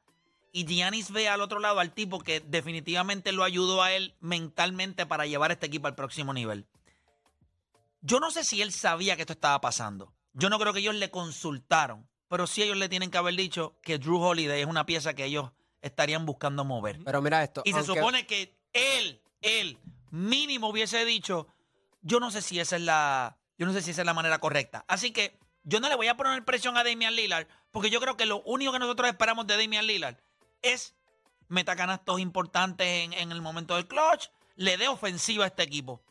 y 0.52 0.66
Giannis 0.66 1.10
ve 1.10 1.28
al 1.28 1.40
otro 1.40 1.60
lado 1.60 1.80
al 1.80 1.92
tipo 1.92 2.20
que 2.20 2.40
definitivamente 2.40 3.32
lo 3.32 3.44
ayudó 3.44 3.82
a 3.82 3.92
él 3.92 4.14
mentalmente 4.20 5.06
para 5.06 5.26
llevar 5.26 5.52
este 5.52 5.66
equipo 5.66 5.86
al 5.86 5.94
próximo 5.94 6.32
nivel. 6.32 6.66
Yo 8.00 8.20
no 8.20 8.30
sé 8.30 8.44
si 8.44 8.62
él 8.62 8.72
sabía 8.72 9.16
que 9.16 9.22
esto 9.22 9.32
estaba 9.32 9.60
pasando. 9.60 10.12
Yo 10.32 10.48
no 10.48 10.58
creo 10.58 10.72
que 10.72 10.80
ellos 10.80 10.94
le 10.94 11.10
consultaron, 11.10 12.08
pero 12.28 12.46
sí 12.46 12.62
ellos 12.62 12.76
le 12.76 12.88
tienen 12.88 13.10
que 13.10 13.18
haber 13.18 13.34
dicho 13.34 13.76
que 13.82 13.98
Drew 13.98 14.20
Holiday 14.20 14.62
es 14.62 14.66
una 14.66 14.86
pieza 14.86 15.14
que 15.14 15.24
ellos 15.24 15.50
estarían 15.82 16.26
buscando 16.26 16.64
mover. 16.64 16.98
Pero 17.04 17.22
mira 17.22 17.42
esto. 17.42 17.62
Y 17.64 17.72
se 17.72 17.78
aunque- 17.78 17.94
supone 17.94 18.26
que 18.26 18.56
él, 18.72 19.20
él, 19.40 19.78
mínimo 20.10 20.68
hubiese 20.68 21.04
dicho, 21.04 21.46
yo 22.02 22.20
no 22.20 22.30
sé 22.30 22.42
si 22.42 22.60
esa 22.60 22.76
es 22.76 22.82
la, 22.82 23.38
yo 23.58 23.66
no 23.66 23.72
sé 23.72 23.82
si 23.82 23.90
esa 23.90 24.02
es 24.02 24.06
la 24.06 24.14
manera 24.14 24.38
correcta. 24.38 24.84
Así 24.88 25.12
que 25.12 25.38
yo 25.62 25.80
no 25.80 25.88
le 25.88 25.96
voy 25.96 26.08
a 26.08 26.16
poner 26.16 26.44
presión 26.44 26.76
a 26.76 26.84
Damian 26.84 27.14
Lillard, 27.14 27.46
porque 27.70 27.90
yo 27.90 28.00
creo 28.00 28.16
que 28.16 28.26
lo 28.26 28.42
único 28.42 28.72
que 28.72 28.78
nosotros 28.78 29.08
esperamos 29.08 29.46
de 29.46 29.56
Damian 29.56 29.86
Lillard 29.86 30.16
es 30.62 30.94
meta 31.48 31.76
canastos 31.76 32.20
importantes 32.20 32.86
en, 32.86 33.12
en 33.12 33.32
el 33.32 33.42
momento 33.42 33.74
del 33.74 33.86
clutch, 33.86 34.28
le 34.56 34.76
dé 34.76 34.88
ofensiva 34.88 35.44
a 35.44 35.48
este 35.48 35.62
equipo. 35.62 36.02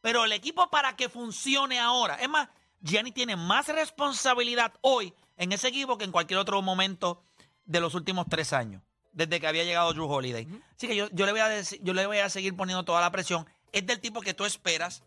Pero 0.00 0.24
el 0.24 0.32
equipo 0.32 0.70
para 0.70 0.96
que 0.96 1.08
funcione 1.08 1.78
ahora, 1.78 2.14
es 2.16 2.28
más, 2.28 2.48
Gianni 2.80 3.12
tiene 3.12 3.36
más 3.36 3.68
responsabilidad 3.68 4.72
hoy 4.80 5.14
en 5.36 5.52
ese 5.52 5.68
equipo 5.68 5.98
que 5.98 6.04
en 6.04 6.12
cualquier 6.12 6.38
otro 6.38 6.60
momento 6.62 7.22
de 7.64 7.80
los 7.80 7.94
últimos 7.94 8.26
tres 8.28 8.52
años, 8.52 8.82
desde 9.12 9.40
que 9.40 9.46
había 9.46 9.64
llegado 9.64 9.92
Drew 9.92 10.10
Holiday. 10.10 10.46
Así 10.76 10.86
que 10.88 10.96
yo, 10.96 11.08
yo 11.12 11.26
le 11.26 11.32
voy 11.32 11.40
a 11.40 11.48
decir- 11.48 11.80
yo 11.82 11.92
le 11.94 12.06
voy 12.06 12.18
a 12.18 12.28
seguir 12.30 12.56
poniendo 12.56 12.84
toda 12.84 13.00
la 13.00 13.10
presión. 13.10 13.46
Es 13.72 13.86
del 13.86 14.00
tipo 14.00 14.20
que 14.20 14.34
tú 14.34 14.44
esperas. 14.44 15.02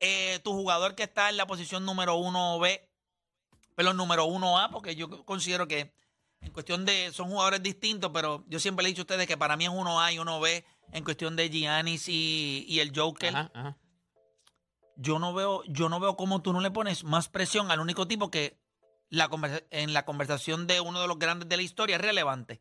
Eh, 0.00 0.38
tu 0.44 0.52
jugador 0.52 0.94
que 0.94 1.02
está 1.04 1.28
en 1.28 1.36
la 1.36 1.46
posición 1.46 1.84
número 1.84 2.14
uno 2.16 2.58
B, 2.60 2.88
pero 3.74 3.92
número 3.92 4.24
uno 4.26 4.58
A, 4.58 4.70
porque 4.70 4.94
yo 4.94 5.24
considero 5.24 5.66
que 5.66 5.92
en 6.40 6.52
cuestión 6.52 6.84
de, 6.84 7.10
son 7.12 7.28
jugadores 7.30 7.62
distintos, 7.62 8.10
pero 8.14 8.44
yo 8.48 8.60
siempre 8.60 8.84
le 8.84 8.88
he 8.88 8.92
dicho 8.92 9.02
a 9.02 9.04
ustedes 9.04 9.26
que 9.26 9.36
para 9.36 9.56
mí 9.56 9.64
es 9.64 9.70
uno 9.70 10.00
A 10.00 10.12
y 10.12 10.20
uno 10.20 10.38
B 10.38 10.64
en 10.92 11.02
cuestión 11.04 11.34
de 11.34 11.50
Giannis 11.50 12.08
y, 12.08 12.64
y 12.68 12.78
el 12.78 12.92
Joker 12.96 13.34
Ajá, 13.34 13.50
ajá. 13.54 13.76
yo 14.96 15.18
no 15.18 15.34
veo, 15.34 15.62
yo 15.66 15.88
no 15.88 15.98
veo 16.00 16.16
cómo 16.16 16.42
tú 16.42 16.52
no 16.52 16.60
le 16.60 16.70
pones 16.70 17.02
más 17.04 17.28
presión 17.28 17.70
al 17.72 17.80
único 17.80 18.06
tipo 18.06 18.30
que 18.30 18.56
la 19.10 19.28
conversa- 19.28 19.64
en 19.70 19.92
la 19.94 20.04
conversación 20.04 20.66
de 20.68 20.80
uno 20.80 21.00
de 21.00 21.08
los 21.08 21.18
grandes 21.18 21.48
de 21.48 21.56
la 21.56 21.62
historia 21.62 21.96
es 21.96 22.02
relevante. 22.02 22.60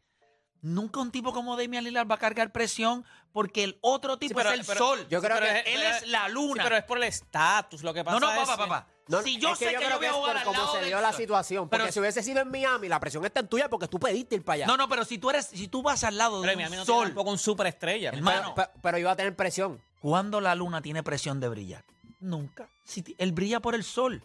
Nunca 0.61 0.99
un 0.99 1.11
tipo 1.11 1.33
como 1.33 1.55
Damian 1.55 1.83
Lillard 1.83 2.09
va 2.09 2.15
a 2.15 2.17
cargar 2.17 2.51
presión 2.51 3.05
porque 3.31 3.63
el 3.63 3.77
otro 3.81 4.17
tipo 4.17 4.35
pero- 4.35 4.51
es 4.51 4.59
el 4.59 4.65
pero- 4.65 4.77
sol. 4.79 5.07
yo 5.09 5.21
creo 5.21 5.39
que- 5.39 5.59
es- 5.59 5.67
él 5.67 5.81
pero- 5.83 5.95
es 5.97 6.07
la 6.07 6.27
luna. 6.29 6.53
Sí, 6.53 6.59
pero 6.63 6.77
es 6.77 6.83
por 6.83 6.97
el 6.97 7.03
estatus. 7.03 7.83
Lo 7.83 7.93
que 7.93 8.03
pasa 8.03 8.19
no, 8.19 8.27
no, 8.33 8.35
papá, 8.41 8.57
papá. 8.57 8.87
No, 9.07 9.21
si 9.21 9.37
yo 9.39 9.53
es 9.53 9.59
sé 9.59 9.67
que, 9.67 9.73
yo 9.73 9.97
voy 9.97 10.05
a 10.07 10.11
jugar 10.13 10.37
al 10.37 10.45
lado 10.51 10.71
se 10.73 10.79
del 10.79 10.87
dio 10.87 10.99
la 10.99 11.11
sol. 11.11 11.21
situación. 11.21 11.69
Porque 11.69 11.83
Pero- 11.83 11.93
si 11.93 11.99
hubiese 12.01 12.23
sido 12.23 12.41
en 12.41 12.49
Miami, 12.51 12.89
la 12.89 12.99
presión 12.99 13.23
está 13.23 13.39
en 13.39 13.47
tuya 13.47 13.69
porque 13.69 13.87
tú 13.87 13.99
pediste 13.99 14.35
ir 14.35 14.43
para 14.43 14.55
allá. 14.55 14.67
No, 14.67 14.75
no, 14.75 14.89
pero 14.89 15.05
si 15.05 15.17
tú 15.17 15.29
eres, 15.29 15.45
si 15.45 15.67
tú 15.69 15.81
vas 15.81 16.03
al 16.03 16.17
lado 16.17 16.41
de 16.41 16.47
Pero 16.47 16.57
un 16.57 16.63
Miami 16.63 16.75
no 16.77 16.85
sol, 16.85 17.07
tampoco 17.07 17.29
un 17.31 17.37
superestrella. 17.37 18.09
Hermano, 18.09 18.53
pero, 18.53 18.67
pero- 18.71 18.81
pero 18.81 18.97
iba 18.97 19.11
a 19.11 19.15
tener 19.15 19.35
presión. 19.35 19.81
¿cuándo 20.01 20.41
la 20.41 20.55
luna 20.55 20.81
tiene 20.81 21.03
presión 21.03 21.39
de 21.39 21.47
brillar? 21.49 21.83
Nunca. 22.19 22.67
Si 22.83 23.03
él 23.17 23.31
brilla 23.31 23.59
por 23.61 23.75
el 23.75 23.83
sol. 23.83 24.23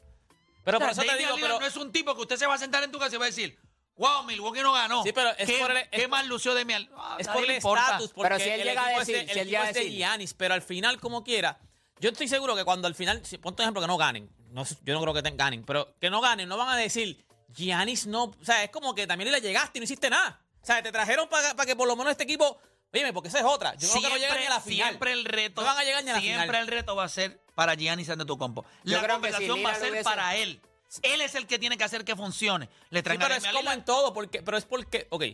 Pero 0.65 0.79
O 0.79 0.81
sea, 0.81 0.89
por 0.89 0.93
eso 1.05 1.13
te 1.13 1.19
digo, 1.19 1.35
Lillard 1.37 1.51
pero, 1.51 1.61
no 1.61 1.67
es 1.67 1.77
un 1.77 1.93
tipo 1.93 2.15
que 2.15 2.21
usted 2.23 2.37
se 2.37 2.47
va 2.47 2.55
a 2.55 2.59
sentar 2.59 2.83
en 2.83 2.91
tu 2.91 2.99
casa 2.99 3.15
y 3.17 3.19
va 3.19 3.25
a 3.25 3.29
decir, 3.29 3.59
wow, 3.97 4.25
Milwaukee 4.25 4.61
no 4.63 4.73
ganó. 4.73 5.03
Sí, 5.03 5.13
pero 5.13 5.31
es 5.37 5.47
¿Qué, 5.49 5.59
por 5.59 5.71
el- 5.77 5.89
qué 5.91 6.03
es- 6.03 6.09
mal 6.09 6.27
lució 6.27 6.55
de 6.55 6.65
mi 6.65 6.73
es 6.75 6.89
nadie 6.91 7.25
por 7.33 7.45
el 7.45 7.51
estatus. 7.51 8.13
Porque 8.13 8.29
Pero 8.29 8.39
si 8.45 8.51
él 8.51 8.61
el 8.61 8.67
llega 8.69 8.83
a 8.83 8.87
equipo 8.87 9.01
es 9.03 9.07
decir- 9.07 9.21
de- 9.21 9.27
si 9.27 9.33
el 9.33 9.39
él 9.39 9.47
llega 9.47 9.61
a 9.61 9.63
equipo 9.65 9.69
es 9.71 9.75
de 9.75 9.81
decir- 9.91 9.97
Giannis, 9.99 10.35
pero 10.35 10.55
al 10.55 10.63
final, 10.63 11.01
como 11.01 11.23
quiera, 11.25 11.59
yo 12.01 12.11
estoy 12.11 12.29
seguro 12.29 12.57
que 12.57 12.65
cuando 12.65 12.89
al 12.89 12.95
final, 12.95 13.25
si, 13.25 13.39
ponte 13.39 13.63
un 13.63 13.65
ejemplo 13.67 13.81
que 13.83 13.87
no 13.89 13.97
ganen, 13.97 14.31
no, 14.51 14.65
yo 14.83 14.95
no 14.95 15.01
creo 15.01 15.15
que 15.15 15.23
te- 15.23 15.31
ganen, 15.37 15.65
pero 15.65 15.95
que 16.01 16.11
no 16.11 16.21
ganen, 16.21 16.49
no 16.49 16.57
van 16.57 16.69
a 16.69 16.77
decir, 16.77 17.25
Giannis 17.49 18.07
no, 18.07 18.25
o 18.25 18.45
sea, 18.45 18.65
es 18.65 18.71
como 18.71 18.95
que 18.95 19.07
también 19.07 19.31
le 19.31 19.41
llegaste 19.41 19.79
y 19.79 19.81
no 19.81 19.85
hiciste 19.85 20.09
nada. 20.11 20.41
O 20.63 20.65
sea, 20.67 20.83
te 20.83 20.91
trajeron 20.93 21.29
para 21.29 21.55
que 21.67 21.77
por 21.77 21.87
lo 21.89 21.97
menos 21.97 22.13
este 22.13 22.25
equipo, 22.25 22.59
oye, 22.93 23.13
porque 23.13 23.29
esa 23.29 23.39
es 23.41 23.45
otra. 23.45 23.75
Yo 23.75 23.89
creo 23.91 24.03
que 24.03 24.09
no 24.11 24.17
llegan 24.17 24.39
ni 24.41 24.47
a 24.47 24.51
la 24.51 24.61
final. 24.61 24.89
Siempre 24.89 25.13
el 25.13 25.25
reto, 25.25 25.61
No 25.61 25.67
van 25.67 25.79
a 25.79 25.85
llegar 25.85 26.05
ni 26.05 26.11
a 26.11 26.15
la 26.15 26.21
siempre 26.21 26.47
final. 26.47 26.63
el 26.63 26.69
reto 26.69 26.95
va 26.97 27.05
a 27.05 27.09
ser 27.09 27.43
para 27.55 27.75
Giannis 27.75 28.09
Antetokounmpo. 28.11 28.65
Yo 28.85 28.97
La 28.97 29.03
creo 29.03 29.21
que 29.21 29.29
si 29.29 29.33
conversación 29.33 29.65
va 29.67 29.71
a 29.71 29.75
ser 29.75 29.91
hubiese- 29.93 30.05
para 30.05 30.37
él. 30.37 30.61
Él 31.03 31.21
es 31.23 31.35
el 31.35 31.47
que 31.47 31.59
tiene 31.59 31.79
que 31.79 31.85
hacer 31.85 32.05
que 32.05 32.15
funcione. 32.17 32.69
Le 32.91 33.01
Sí, 33.01 33.03
traen 33.05 33.23
a 33.23 33.25
pero 33.29 33.35
es 33.39 33.47
como 33.49 33.73
en 33.73 33.85
todo, 33.85 34.13
porque, 34.13 34.43
pero 34.43 34.57
es 34.59 34.65
porque, 34.65 35.07
ok, 35.11 35.25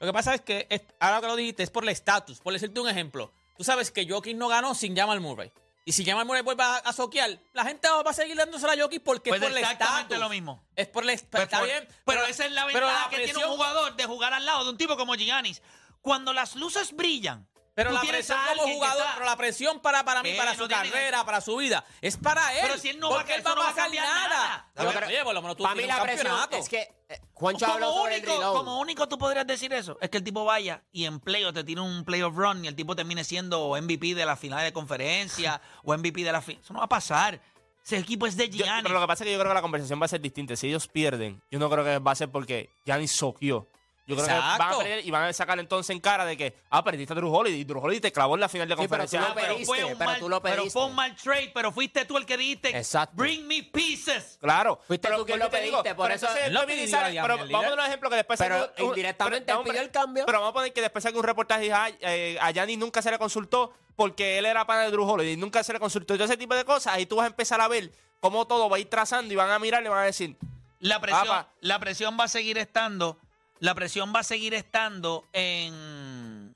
lo 0.00 0.06
que 0.06 0.12
pasa 0.12 0.34
es 0.34 0.40
que, 0.42 0.66
es- 0.70 0.82
ahora 1.00 1.20
que 1.20 1.26
lo 1.26 1.36
dijiste, 1.36 1.62
es 1.64 1.70
por 1.70 1.82
el 1.82 1.88
estatus. 1.88 2.38
Por 2.40 2.52
decirte 2.52 2.78
un 2.80 2.88
ejemplo, 2.88 3.32
tú 3.56 3.64
sabes 3.64 3.90
que 3.90 4.08
Jokic 4.08 4.36
no 4.36 4.48
ganó 4.48 4.74
sin 4.74 4.96
Jamal 4.96 5.20
Murray. 5.20 5.50
Y 5.84 5.92
si 5.92 6.04
Jamal 6.04 6.26
Murray 6.26 6.42
vuelve 6.42 6.62
a, 6.62 6.76
a 6.76 6.92
soquear, 6.92 7.38
la 7.54 7.64
gente 7.64 7.88
va 7.88 8.10
a 8.10 8.12
seguir 8.12 8.36
dándosela 8.36 8.74
a 8.74 8.76
Jokic 8.76 9.02
porque 9.02 9.30
Pues 9.30 9.40
es 9.40 9.48
por 9.48 9.56
el 9.56 9.62
exactamente 9.64 10.02
estatus. 10.14 10.18
lo 10.18 10.28
mismo. 10.28 10.62
Es 10.76 10.86
por 10.86 11.02
el 11.02 11.10
estatus. 11.10 11.30
Pues 11.30 11.42
está 11.44 11.58
por- 11.60 11.66
bien. 11.66 11.88
Pero, 12.04 12.24
esa 12.26 12.44
es 12.44 12.52
la 12.52 12.66
pero 12.66 12.86
ventaja 12.86 13.10
que 13.10 13.24
tiene 13.24 13.44
un 13.44 13.50
jugador 13.52 13.96
de 13.96 14.04
jugar 14.04 14.34
al 14.34 14.44
lado 14.44 14.64
de 14.64 14.70
un 14.70 14.76
tipo 14.76 14.96
como 14.98 15.14
Giannis. 15.14 15.62
Cuando 16.02 16.32
las 16.34 16.56
luces 16.56 16.92
brillan, 16.94 17.48
Pero 17.78 17.92
la 17.92 18.00
presión 18.00 18.38
como 18.56 18.74
jugador, 18.74 18.98
está- 19.02 19.14
pero 19.14 19.26
la 19.26 19.36
presión 19.36 19.78
para, 19.80 20.04
para 20.04 20.20
mí, 20.22 20.32
para 20.36 20.52
No 20.52 20.58
su 20.58 20.66
tiene- 20.68 20.90
carrera, 20.90 21.24
para 21.24 21.40
su 21.40 21.56
vida, 21.56 21.84
es 22.00 22.16
para 22.16 22.52
él. 22.54 22.60
Pero 22.62 22.76
si 22.78 22.88
él 22.88 22.98
no 22.98 23.08
va 23.08 23.14
a- 23.14 23.18
porque 23.20 23.34
él 23.36 23.46
va 23.46 23.50
no 23.54 23.60
va 23.60 23.66
a 23.66 23.68
pasar 23.68 23.84
cambiar 23.84 24.04
nada. 24.04 24.68
nada. 24.74 25.06
Oye, 25.06 25.22
por 25.22 25.34
lo 25.34 25.42
menos 25.42 25.56
tú 25.56 25.62
Para 25.62 25.74
mí 25.76 25.84
la 25.84 26.02
presión 26.02 26.32
es 26.50 26.68
que 26.68 26.92
eh, 27.08 27.20
Juancho 27.34 27.66
habló 27.66 27.86
Como 27.88 28.00
sobre 28.02 28.16
el 28.16 28.28
único, 28.28 28.52
como 28.52 28.80
único 28.80 29.08
tú 29.08 29.16
podrías 29.16 29.46
decir 29.46 29.72
eso. 29.72 29.96
Es 30.00 30.10
que 30.10 30.18
el 30.18 30.24
tipo 30.24 30.44
vaya 30.44 30.82
y 30.90 31.04
en 31.04 31.20
playoff 31.20 31.54
te 31.54 31.62
tire 31.62 31.80
un 31.80 32.04
playoff 32.04 32.34
run 32.34 32.64
y 32.64 32.68
el 32.68 32.74
tipo 32.74 32.96
termine 32.96 33.22
siendo 33.22 33.76
MVP 33.80 34.14
de 34.16 34.26
la 34.26 34.34
final 34.36 34.64
de 34.64 34.72
conferencia 34.72 35.60
o 35.84 35.96
MVP 35.96 36.24
de 36.24 36.32
la 36.32 36.42
final. 36.42 36.62
Eso 36.64 36.72
no 36.74 36.80
va 36.80 36.86
a 36.86 36.88
pasar. 36.88 37.40
Ese 37.84 37.96
equipo 37.96 38.26
es 38.26 38.36
de 38.36 38.50
Yo- 38.50 38.64
Giannis. 38.64 38.82
pero 38.82 38.94
lo 38.96 39.00
que 39.02 39.06
pasa 39.06 39.22
es 39.24 39.28
que 39.28 39.32
yo 39.32 39.38
creo 39.38 39.50
que 39.50 39.54
la 39.54 39.62
conversación 39.62 40.00
va 40.00 40.04
a 40.06 40.08
ser 40.08 40.20
distinta. 40.20 40.56
Si 40.56 40.66
ellos 40.68 40.88
pierden, 40.88 41.40
yo 41.50 41.58
no 41.60 41.70
creo 41.70 41.84
que 41.84 41.98
va 42.00 42.10
a 42.10 42.14
ser 42.16 42.28
porque 42.30 42.70
Giannis 42.84 43.12
soqueó. 43.12 43.68
Yo 44.08 44.16
creo 44.16 44.26
que 44.26 44.32
van 44.32 44.60
a 44.62 44.78
perder 44.78 45.06
y 45.06 45.10
van 45.10 45.22
a 45.24 45.32
sacar 45.34 45.58
entonces 45.60 45.90
en 45.94 46.00
cara 46.00 46.24
de 46.24 46.36
que, 46.36 46.54
ah, 46.70 46.82
perdiste 46.82 47.12
a 47.12 47.16
Drew 47.16 47.32
Holiday 47.32 47.60
y 47.60 47.64
Drew 47.64 47.78
Holiday 47.80 48.00
te 48.00 48.10
clavó 48.10 48.34
en 48.36 48.40
la 48.40 48.48
final 48.48 48.66
de 48.66 48.74
Sí, 48.74 48.78
pero 48.78 48.88
conferencia. 48.88 49.20
tú 49.20 49.28
lo 49.28 49.34
pero 49.34 49.46
pediste, 49.54 49.66
fue 49.66 49.84
un 49.84 49.98
pero 49.98 50.10
mal, 50.10 50.18
tú 50.20 50.28
lo 50.30 50.42
pero 50.42 50.64
fue 50.70 50.84
un 50.86 50.94
mal 50.94 51.14
trade, 51.14 51.50
pero 51.54 51.72
fuiste 51.72 52.04
tú 52.06 52.16
el 52.16 52.24
que 52.26 52.36
dijiste. 52.38 52.76
Exacto. 52.76 53.14
Bring 53.16 53.46
me 53.46 53.62
pieces. 53.62 54.38
Claro. 54.40 54.80
Fuiste 54.86 55.08
tú 55.14 55.26
quien 55.26 55.38
lo 55.38 55.48
digo, 55.50 55.58
pediste, 55.82 55.94
por 55.94 56.06
pero 56.06 56.14
eso- 56.16 56.26
entonces 56.26 56.52
lo 56.52 56.66
pidió 56.66 56.98
Pero 56.98 57.36
vamos 57.36 57.54
a 57.54 57.68
poner 57.68 57.72
un 57.74 57.80
ejemplo 57.86 58.10
que 58.10 58.16
después 58.16 58.38
Pero 58.38 58.72
un- 58.78 58.84
indirectamente 58.88 59.44
pero- 59.46 59.60
él 59.60 59.64
pidió 59.68 59.80
el 59.82 59.90
cambio. 59.90 60.24
Pero 60.26 60.38
vamos 60.38 60.50
a 60.50 60.54
poner 60.54 60.72
que 60.72 60.80
después 60.80 61.02
saque 61.02 61.18
un 61.18 61.24
reportaje 61.24 61.60
y 61.60 61.64
diga, 61.64 61.84
"Ay, 61.84 61.98
eh, 62.00 62.38
a 62.40 62.50
Giannis 62.50 62.78
nunca 62.78 63.02
se 63.02 63.10
le 63.10 63.18
consultó 63.18 63.74
porque 63.94 64.38
él 64.38 64.46
era 64.46 64.64
pana 64.66 64.82
de 64.84 64.90
Drew 64.90 65.06
Holiday 65.06 65.34
y 65.34 65.36
nunca 65.36 65.62
se 65.62 65.72
le 65.74 65.78
consultó. 65.80 66.14
Y 66.14 66.16
todo 66.16 66.24
ese 66.24 66.38
tipo 66.38 66.54
de 66.54 66.64
cosas. 66.64 66.94
Ahí 66.94 67.04
tú 67.04 67.16
vas 67.16 67.24
a 67.24 67.26
empezar 67.26 67.60
a 67.60 67.68
ver 67.68 67.92
cómo 68.20 68.46
todo 68.46 68.70
va 68.70 68.78
a 68.78 68.80
ir 68.80 68.88
trazando 68.88 69.32
y 69.34 69.36
van 69.36 69.50
a 69.50 69.58
mirar 69.58 69.84
y 69.84 69.88
van 69.88 69.98
a 69.98 70.04
decir, 70.04 70.36
La 70.80 71.00
presión, 71.00 71.44
la 71.60 71.78
presión 71.80 72.16
va 72.18 72.24
a 72.24 72.28
seguir 72.28 72.56
estando. 72.58 73.18
La 73.60 73.74
presión 73.74 74.12
va 74.14 74.20
a 74.20 74.24
seguir 74.24 74.54
estando 74.54 75.26
en. 75.32 76.54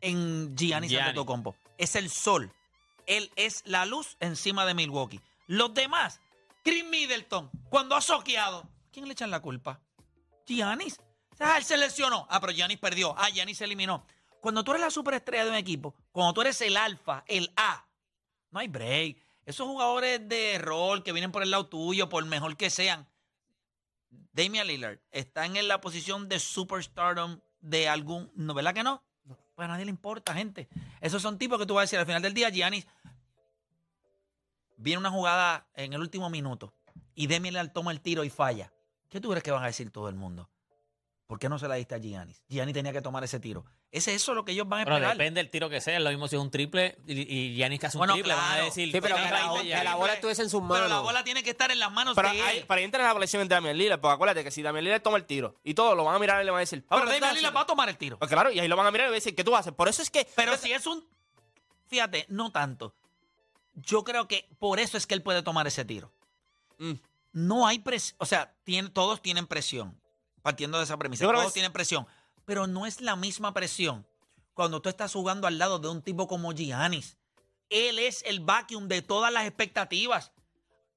En 0.00 0.56
Giannis 0.56 0.90
Giannis. 0.90 1.08
Antetokounmpo. 1.08 1.56
Es 1.78 1.94
el 1.96 2.10
sol. 2.10 2.52
Él 3.06 3.30
es 3.36 3.62
la 3.66 3.86
luz 3.86 4.16
encima 4.20 4.66
de 4.66 4.74
Milwaukee. 4.74 5.20
Los 5.46 5.74
demás, 5.74 6.20
Chris 6.62 6.84
Middleton, 6.84 7.50
cuando 7.68 7.96
ha 7.96 8.00
soqueado, 8.00 8.68
¿quién 8.92 9.06
le 9.06 9.12
echan 9.12 9.30
la 9.30 9.40
culpa? 9.40 9.80
Giannis. 10.46 10.98
Ah, 11.38 11.58
él 11.58 11.64
se 11.64 11.76
lesionó. 11.76 12.26
Ah, 12.30 12.40
pero 12.40 12.52
Giannis 12.52 12.78
perdió. 12.78 13.14
Ah, 13.18 13.28
Giannis 13.30 13.58
se 13.58 13.64
eliminó. 13.64 14.06
Cuando 14.40 14.62
tú 14.62 14.72
eres 14.72 14.82
la 14.82 14.90
superestrella 14.90 15.44
de 15.44 15.50
un 15.50 15.56
equipo, 15.56 15.94
cuando 16.12 16.34
tú 16.34 16.42
eres 16.42 16.60
el 16.60 16.76
alfa, 16.76 17.24
el 17.26 17.50
A, 17.56 17.86
no 18.50 18.60
hay 18.60 18.68
break. 18.68 19.16
Esos 19.46 19.66
jugadores 19.66 20.26
de 20.28 20.58
rol 20.58 21.02
que 21.02 21.12
vienen 21.12 21.32
por 21.32 21.42
el 21.42 21.50
lado 21.50 21.66
tuyo, 21.66 22.08
por 22.08 22.24
mejor 22.26 22.56
que 22.56 22.70
sean, 22.70 23.06
Damian 24.32 24.66
Lillard 24.66 24.98
está 25.10 25.46
en 25.46 25.68
la 25.68 25.80
posición 25.80 26.28
de 26.28 26.38
superstardom 26.38 27.40
de 27.60 27.88
algún. 27.88 28.30
¿No, 28.34 28.54
¿Verdad 28.54 28.74
que 28.74 28.82
no? 28.82 29.02
Pues 29.54 29.66
a 29.66 29.68
nadie 29.68 29.84
le 29.84 29.90
importa, 29.90 30.34
gente. 30.34 30.68
Esos 31.00 31.22
son 31.22 31.38
tipos 31.38 31.58
que 31.58 31.66
tú 31.66 31.74
vas 31.74 31.82
a 31.82 31.84
decir 31.84 31.98
al 31.98 32.06
final 32.06 32.22
del 32.22 32.34
día, 32.34 32.50
Giannis. 32.50 32.86
Viene 34.76 34.98
una 34.98 35.10
jugada 35.10 35.68
en 35.74 35.92
el 35.92 36.00
último 36.00 36.28
minuto 36.30 36.74
y 37.14 37.26
Damian 37.26 37.54
Lillard 37.54 37.72
toma 37.72 37.92
el 37.92 38.00
tiro 38.00 38.24
y 38.24 38.30
falla. 38.30 38.72
¿Qué 39.08 39.20
tú 39.20 39.30
crees 39.30 39.44
que 39.44 39.52
van 39.52 39.62
a 39.62 39.66
decir 39.66 39.90
todo 39.90 40.08
el 40.08 40.16
mundo? 40.16 40.50
¿Por 41.26 41.38
qué 41.38 41.48
no 41.48 41.58
se 41.58 41.66
la 41.68 41.76
diste 41.76 41.94
a 41.94 41.98
Giannis? 41.98 42.44
Giannis 42.50 42.74
tenía 42.74 42.92
que 42.92 43.00
tomar 43.00 43.24
ese 43.24 43.40
tiro. 43.40 43.64
¿Es 43.90 44.08
eso 44.08 44.34
lo 44.34 44.44
que 44.44 44.52
ellos 44.52 44.68
van 44.68 44.80
a 44.80 44.84
Bueno, 44.84 44.96
esperar? 44.96 45.16
depende 45.16 45.40
del 45.40 45.50
tiro 45.50 45.70
que 45.70 45.80
sea. 45.80 45.96
Es 45.96 46.02
lo 46.02 46.10
mismo 46.10 46.28
si 46.28 46.36
es 46.36 46.42
un 46.42 46.50
triple 46.50 46.98
y, 47.06 47.20
y 47.22 47.54
Giannis 47.56 47.80
que 47.80 47.86
hace 47.86 47.96
un 47.96 48.00
Bueno, 48.00 48.12
triple. 48.12 48.34
Van 48.34 48.42
a 48.44 48.48
claro. 48.48 48.64
decir, 48.66 48.92
Sí, 48.92 49.00
pero 49.00 49.16
"Tú 49.16 49.22
que 49.22 49.28
no 49.30 49.34
la, 49.34 49.46
bola- 49.46 49.62
Giannis". 49.62 49.78
que 49.78 49.84
la 49.84 49.94
bola 49.94 50.12
estuviese 50.14 50.42
en 50.42 50.50
sus 50.50 50.60
Pero 50.60 50.74
la 50.74 50.80
manos. 50.88 51.02
bola 51.02 51.24
tiene 51.24 51.42
que 51.42 51.50
estar 51.50 51.70
en 51.70 51.78
las 51.78 51.90
manos 51.90 52.14
pero 52.14 52.28
de 52.30 52.58
él. 52.58 52.66
para 52.66 52.78
ahí 52.80 52.84
entra 52.84 53.10
la 53.14 53.18
lesión 53.18 53.40
en 53.40 53.48
Damian 53.48 53.78
Lillard, 53.78 54.00
porque 54.00 54.14
acuérdate 54.14 54.44
que 54.44 54.50
si 54.50 54.60
Damian 54.60 54.84
Lillard 54.84 55.00
toma 55.02 55.16
el 55.16 55.24
tiro 55.24 55.56
y 55.64 55.72
todo 55.72 55.94
lo 55.94 56.04
van 56.04 56.16
a 56.16 56.18
mirar 56.18 56.42
y 56.42 56.44
le 56.44 56.50
van 56.50 56.58
a 56.58 56.60
decir, 56.60 56.84
Pero 56.86 57.00
¿qué 57.02 57.06
tú 57.06 57.12
Damian 57.14 57.34
Lillard 57.36 57.56
va 57.56 57.60
a 57.62 57.66
tomar 57.66 57.88
el 57.88 57.96
tiro. 57.96 58.18
Pues 58.18 58.30
claro, 58.30 58.50
y 58.50 58.60
ahí 58.60 58.68
lo 58.68 58.76
van 58.76 58.86
a 58.86 58.90
mirar 58.90 59.06
y 59.06 59.08
van 59.08 59.14
a 59.14 59.16
decir, 59.16 59.34
¿qué 59.34 59.44
tú 59.44 59.56
haces? 59.56 59.72
Por 59.72 59.88
eso 59.88 60.02
es 60.02 60.10
que. 60.10 60.28
Pero 60.36 60.56
si 60.58 60.72
es 60.72 60.86
un. 60.86 61.02
Fíjate, 61.86 62.26
no 62.28 62.52
tanto. 62.52 62.94
Yo 63.76 64.04
creo 64.04 64.28
que 64.28 64.46
por 64.58 64.78
eso 64.78 64.98
es 64.98 65.06
que 65.06 65.14
él 65.14 65.22
puede 65.22 65.42
tomar 65.42 65.66
ese 65.66 65.84
tiro. 65.86 66.12
Mm. 66.78 66.92
No 67.32 67.66
hay 67.66 67.78
presión. 67.80 68.16
O 68.20 68.26
sea, 68.26 68.54
tiene- 68.64 68.90
todos 68.90 69.20
tienen 69.22 69.46
presión. 69.46 69.98
Partiendo 70.44 70.76
de 70.76 70.84
esa 70.84 70.98
premisa. 70.98 71.24
Todos 71.24 71.54
tienen 71.54 71.72
presión. 71.72 72.06
Pero 72.44 72.66
no 72.66 72.84
es 72.84 73.00
la 73.00 73.16
misma 73.16 73.54
presión 73.54 74.06
cuando 74.52 74.82
tú 74.82 74.90
estás 74.90 75.10
jugando 75.10 75.46
al 75.46 75.56
lado 75.56 75.78
de 75.78 75.88
un 75.88 76.02
tipo 76.02 76.28
como 76.28 76.52
Giannis. 76.52 77.16
Él 77.70 77.98
es 77.98 78.22
el 78.26 78.40
vacuum 78.40 78.86
de 78.86 79.00
todas 79.00 79.32
las 79.32 79.46
expectativas. 79.46 80.32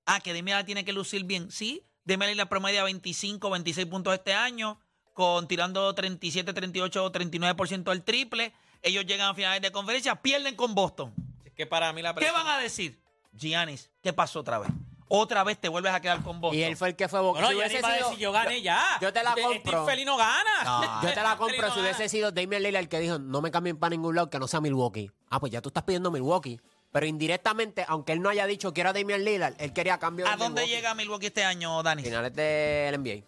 Ah, 0.05 0.19
que 0.19 0.33
Demian 0.33 0.65
tiene 0.65 0.83
que 0.83 0.91
lucir 0.91 1.23
bien. 1.23 1.49
Sí, 1.49 1.87
Demian 2.03 2.35
la 2.35 2.49
promedia 2.49 2.83
25, 2.83 3.49
26 3.49 3.87
puntos 3.87 4.13
este 4.13 4.33
año, 4.33 4.81
con 5.13 5.47
tirando 5.47 5.95
37, 5.95 6.51
38 6.51 7.05
o 7.05 7.09
39% 7.09 7.83
del 7.83 8.03
triple. 8.03 8.53
Ellos 8.81 9.05
llegan 9.05 9.29
a 9.29 9.33
finales 9.33 9.61
de 9.61 9.71
conferencia, 9.71 10.21
pierden 10.21 10.57
con 10.57 10.75
Boston. 10.75 11.13
Es 11.45 11.53
que 11.53 11.65
para 11.65 11.93
mí 11.93 12.01
la 12.01 12.13
¿Qué 12.15 12.31
van 12.31 12.47
a 12.47 12.57
decir? 12.57 13.01
Giannis, 13.31 13.89
¿qué 14.03 14.11
pasó 14.11 14.41
otra 14.41 14.59
vez? 14.59 14.71
Otra 15.09 15.43
vez 15.43 15.57
te 15.59 15.69
vuelves 15.69 15.93
a 15.93 15.99
quedar 16.01 16.21
con 16.23 16.41
Boston. 16.41 16.59
Y 16.59 16.63
él 16.63 16.75
fue 16.77 16.89
el 16.89 16.95
que 16.95 17.07
fue 17.07 17.21
bo- 17.21 17.31
Bueno, 17.31 17.47
si 17.49 17.55
Giannis 17.55 17.71
hubiese 17.71 17.81
va 17.87 17.93
a 17.93 17.97
sido- 17.97 18.09
decir, 18.09 18.21
yo 18.23 18.31
gané 18.31 18.61
ya. 18.61 18.83
yo 19.01 19.13
te 19.13 19.23
la 19.23 19.33
compro. 19.35 19.51
Este 19.79 19.91
felino 19.91 20.17
gana. 20.17 20.63
No. 20.65 21.01
Yo 21.03 21.13
te 21.13 21.21
la 21.21 21.37
compro 21.37 21.73
si 21.73 21.79
hubiese 21.79 22.09
sido 22.09 22.31
Damian 22.31 22.61
Lillard 22.63 22.81
el 22.83 22.89
que 22.89 22.99
dijo, 22.99 23.17
no 23.19 23.41
me 23.41 23.51
cambien 23.51 23.77
para 23.77 23.91
ningún 23.91 24.15
lado 24.15 24.29
que 24.29 24.39
no 24.39 24.47
sea 24.47 24.59
Milwaukee. 24.61 25.09
Ah, 25.29 25.39
pues 25.39 25.51
ya 25.51 25.61
tú 25.61 25.69
estás 25.69 25.83
pidiendo 25.83 26.11
Milwaukee. 26.11 26.59
Pero 26.91 27.05
indirectamente, 27.05 27.85
aunque 27.87 28.13
él 28.13 28.21
no 28.21 28.29
haya 28.29 28.45
dicho 28.47 28.73
quiero 28.73 28.89
a 28.89 28.93
Damian 28.93 29.23
Lillard, 29.23 29.55
él 29.59 29.73
quería 29.73 29.97
cambio 29.99 30.25
¿A 30.27 30.31
dónde 30.37 30.61
Milwaukee. 30.61 30.71
llega 30.75 30.93
Milwaukee 30.95 31.27
este 31.27 31.43
año, 31.43 31.83
Dani? 31.83 32.01
Finales 32.03 32.33
del 32.33 32.95
NBA. 32.95 33.23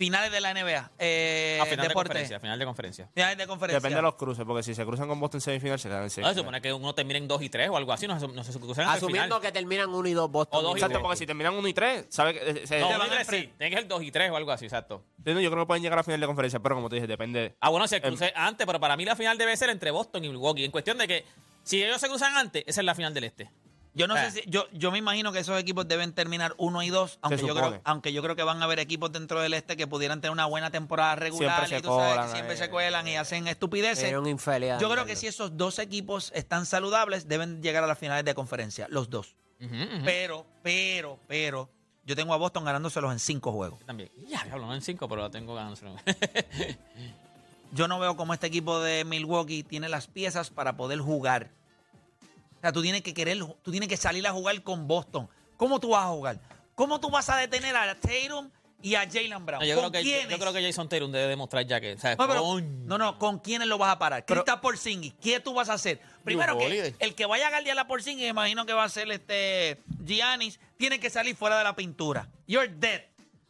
Finales 0.00 0.32
de 0.32 0.40
la 0.40 0.54
NBA. 0.54 0.92
Eh, 0.98 1.58
A 1.60 1.66
final 1.66 1.76
de 1.82 1.88
deporte. 1.88 2.08
conferencia, 2.08 2.40
final 2.40 2.58
de 2.58 2.64
conferencia. 2.64 3.10
Finales 3.14 3.36
de 3.36 3.46
conferencia. 3.46 3.78
Depende 3.80 3.96
de 3.96 4.02
los 4.02 4.14
cruces, 4.14 4.46
porque 4.46 4.62
si 4.62 4.74
se 4.74 4.86
cruzan 4.86 5.06
con 5.08 5.20
Boston 5.20 5.36
en 5.36 5.42
semifinal, 5.42 5.78
se 5.78 5.88
quedan 5.88 5.98
en 5.98 6.04
No, 6.04 6.08
se 6.08 6.14
semifinal. 6.14 6.36
supone 6.36 6.62
que 6.62 6.72
uno 6.72 6.94
termina 6.94 7.18
en 7.18 7.28
2 7.28 7.42
y 7.42 7.50
3 7.50 7.68
o 7.68 7.76
algo 7.76 7.92
así, 7.92 8.06
no, 8.08 8.18
se- 8.18 8.26
no 8.28 8.42
se 8.42 8.58
cruzan 8.58 8.84
el 8.88 8.90
Asumiendo 8.92 9.36
final. 9.36 9.40
que 9.42 9.52
terminan 9.52 9.90
1 9.90 10.08
y 10.08 10.14
2 10.14 10.30
Boston. 10.30 10.58
O 10.58 10.62
dos 10.62 10.70
y 10.70 10.74
y 10.74 10.78
Exacto, 10.78 10.92
tres. 10.94 11.02
porque 11.02 11.16
si 11.18 11.26
terminan 11.26 11.52
1 11.52 11.68
y 11.68 11.74
3, 11.74 12.06
¿sabes? 12.08 12.32
que, 12.40 12.50
eh, 12.62 12.66
se- 12.66 12.80
No, 12.80 12.88
uno 12.88 12.98
van 12.98 13.10
a 13.10 13.12
sí. 13.16 13.20
enfrentar. 13.20 13.56
Tiene 13.58 13.70
que 13.70 13.76
ser 13.76 13.88
2 13.88 14.02
y 14.02 14.10
3 14.10 14.30
o 14.30 14.36
algo 14.36 14.52
así, 14.52 14.64
exacto. 14.64 15.04
yo 15.22 15.34
creo 15.34 15.50
que 15.50 15.66
pueden 15.66 15.82
llegar 15.82 15.98
a 15.98 16.02
final 16.02 16.18
de 16.18 16.26
conferencia, 16.26 16.60
pero 16.60 16.76
como 16.76 16.88
te 16.88 16.94
dije, 16.94 17.06
depende. 17.06 17.54
Ah, 17.60 17.68
bueno, 17.68 17.86
se 17.86 18.00
cruce 18.00 18.32
antes, 18.34 18.66
pero 18.66 18.80
para 18.80 18.96
mí 18.96 19.04
la 19.04 19.16
final 19.16 19.36
debe 19.36 19.54
ser 19.54 19.68
entre 19.68 19.90
Boston 19.90 20.24
y 20.24 20.28
Milwaukee. 20.30 20.64
En 20.64 20.70
cuestión 20.70 20.96
de 20.96 21.06
que 21.08 21.26
si 21.62 21.84
ellos 21.84 22.00
se 22.00 22.08
cruzan 22.08 22.38
antes, 22.38 22.64
esa 22.66 22.80
es 22.80 22.84
la 22.86 22.94
final 22.94 23.12
del 23.12 23.24
este. 23.24 23.50
Yo 23.92 24.06
no 24.06 24.16
Eh. 24.16 24.30
sé 24.30 24.42
si, 24.42 24.50
yo, 24.50 24.66
yo 24.72 24.90
me 24.92 24.98
imagino 24.98 25.32
que 25.32 25.40
esos 25.40 25.58
equipos 25.58 25.86
deben 25.88 26.12
terminar 26.12 26.54
uno 26.58 26.82
y 26.82 26.90
dos, 26.90 27.18
aunque 27.22 27.44
yo, 27.44 27.54
creo, 27.54 27.80
aunque 27.84 28.12
yo 28.12 28.22
creo 28.22 28.36
que 28.36 28.42
van 28.44 28.60
a 28.62 28.64
haber 28.64 28.78
equipos 28.78 29.10
dentro 29.10 29.40
del 29.40 29.52
este 29.54 29.76
que 29.76 29.86
pudieran 29.86 30.20
tener 30.20 30.32
una 30.32 30.46
buena 30.46 30.70
temporada 30.70 31.16
regular 31.16 31.66
Siempre 31.66 31.78
y 31.78 31.82
tú 31.82 31.88
sabes 31.88 32.26
que 32.26 32.32
siempre 32.32 32.54
eh. 32.54 32.58
se 32.58 32.70
cuelan 32.70 33.08
y 33.08 33.16
hacen 33.16 33.48
estupideces. 33.48 34.04
Era 34.04 34.20
un 34.20 34.28
infeliz. 34.28 34.74
Yo 34.80 34.88
creo 34.90 35.04
que 35.06 35.16
si 35.16 35.26
esos 35.26 35.56
dos 35.56 35.78
equipos 35.80 36.30
están 36.34 36.66
saludables, 36.66 37.26
deben 37.26 37.62
llegar 37.62 37.82
a 37.82 37.86
las 37.88 37.98
finales 37.98 38.24
de 38.24 38.34
conferencia, 38.34 38.86
los 38.90 39.10
dos. 39.10 39.34
Pero, 40.04 40.46
pero, 40.62 41.18
pero, 41.26 41.68
yo 42.04 42.16
tengo 42.16 42.32
a 42.32 42.36
Boston 42.38 42.64
ganándoselos 42.64 43.12
en 43.12 43.18
cinco 43.18 43.52
juegos. 43.52 43.80
También. 43.84 44.10
Ya, 44.26 44.42
diablo, 44.44 44.66
no 44.66 44.74
en 44.74 44.80
5, 44.82 45.06
pero 45.08 45.22
lo 45.22 45.30
tengo 45.30 45.54
ganándoselo. 45.54 45.96
Yo 47.72 47.86
no 47.86 48.00
veo 48.00 48.16
cómo 48.16 48.34
este 48.34 48.48
equipo 48.48 48.80
de 48.80 49.04
Milwaukee 49.04 49.62
tiene 49.62 49.88
las 49.88 50.06
piezas 50.08 50.50
para 50.50 50.76
poder 50.76 50.98
jugar. 50.98 51.50
O 52.60 52.62
sea, 52.62 52.72
tú 52.72 52.82
tienes 52.82 53.00
que 53.02 53.14
querer, 53.14 53.38
tú 53.62 53.70
tienes 53.70 53.88
que 53.88 53.96
salir 53.96 54.26
a 54.26 54.32
jugar 54.32 54.62
con 54.62 54.86
Boston. 54.86 55.28
¿Cómo 55.56 55.80
tú 55.80 55.90
vas 55.90 56.04
a 56.04 56.08
jugar? 56.08 56.38
¿Cómo 56.74 57.00
tú 57.00 57.10
vas 57.10 57.28
a 57.30 57.36
detener 57.36 57.74
a 57.74 57.94
Tatum 57.98 58.50
y 58.82 58.94
a 58.96 59.00
Jalen 59.10 59.44
Brown? 59.46 59.60
No, 59.60 59.66
yo, 59.66 59.80
¿Con 59.80 59.90
creo 59.90 59.92
que, 59.92 59.98
yo, 60.08 60.14
quiénes? 60.16 60.30
yo 60.30 60.38
creo 60.38 60.52
que 60.52 60.62
Jason 60.66 60.88
Tatum 60.88 61.10
debe 61.10 61.28
demostrar 61.28 61.66
ya 61.66 61.80
que. 61.80 61.94
o 61.94 61.98
sea, 61.98 62.16
No, 62.16 62.28
pero- 62.28 62.60
no, 62.60 62.98
no, 62.98 63.18
¿con 63.18 63.38
quiénes 63.38 63.66
lo 63.66 63.78
vas 63.78 63.92
a 63.92 63.98
parar? 63.98 64.24
Pero- 64.26 64.42
Kristaps 64.42 64.60
Porzingis, 64.62 65.14
¿qué 65.22 65.40
tú 65.40 65.54
vas 65.54 65.70
a 65.70 65.74
hacer? 65.74 66.00
Primero 66.22 66.56
que 66.58 66.66
Holiday. 66.66 66.94
el 66.98 67.14
que 67.14 67.24
vaya 67.26 67.46
a 67.46 67.50
guardiar 67.50 67.78
a 67.78 67.86
Porzingis, 67.86 68.28
imagino 68.28 68.66
que 68.66 68.74
va 68.74 68.84
a 68.84 68.88
ser 68.90 69.10
este 69.10 69.80
Giannis, 70.04 70.60
tiene 70.76 71.00
que 71.00 71.08
salir 71.08 71.34
fuera 71.36 71.56
de 71.58 71.64
la 71.64 71.74
pintura. 71.74 72.28
You're 72.46 72.68
dead. 72.68 73.02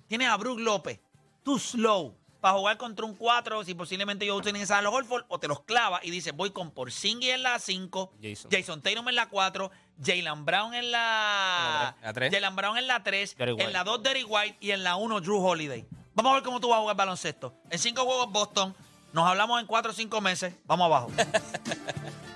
Tienes 0.07 0.29
a 0.29 0.37
Brook 0.37 0.59
López, 0.61 1.00
too 1.45 1.59
slow, 1.59 2.17
para 2.40 2.56
jugar 2.56 2.76
contra 2.76 3.04
un 3.04 3.14
4, 3.14 3.64
si 3.64 3.75
posiblemente 3.75 4.25
ellos 4.25 4.42
tienen 4.42 4.62
esa 4.62 4.78
a 4.78 4.82
los 4.82 4.92
Horford, 4.92 5.25
o 5.28 5.38
te 5.38 5.49
los 5.49 5.61
clava 5.62 6.00
y 6.02 6.11
dices, 6.11 6.35
voy 6.35 6.50
con 6.50 6.70
Porzingis 6.70 7.30
en 7.30 7.42
la 7.42 7.59
5, 7.59 8.12
Jason. 8.23 8.50
Jason 8.50 8.82
Tatum 8.82 9.09
en 9.09 9.14
la 9.14 9.28
4, 9.28 9.70
Jalen 10.02 10.44
Brown 10.44 10.75
en 10.75 10.90
la... 10.90 11.97
La 12.02 12.12
tres. 12.12 12.32
Jalen 12.32 12.56
Brown 12.56 12.78
en 12.78 12.87
la 12.87 13.02
3, 13.02 13.37
Derrick 13.37 13.56
White. 13.56 13.66
en 13.66 13.73
la 13.73 13.85
2 13.85 14.02
Derrick 14.02 14.26
White 14.28 14.56
y 14.61 14.70
en 14.70 14.82
la 14.82 14.97
1 14.97 15.20
Drew 15.20 15.44
Holiday. 15.44 15.87
Vamos 16.14 16.32
a 16.32 16.35
ver 16.35 16.42
cómo 16.42 16.61
tú 16.61 16.68
vas 16.68 16.78
a 16.78 16.80
jugar 16.80 16.97
baloncesto. 16.97 17.54
En 17.70 17.78
5 17.78 18.04
juegos 18.04 18.32
Boston, 18.32 18.75
nos 19.12 19.26
hablamos 19.26 19.61
en 19.61 19.66
4 19.66 19.90
o 19.90 19.94
5 19.94 20.20
meses, 20.20 20.54
vamos 20.66 20.87
abajo. 20.87 21.11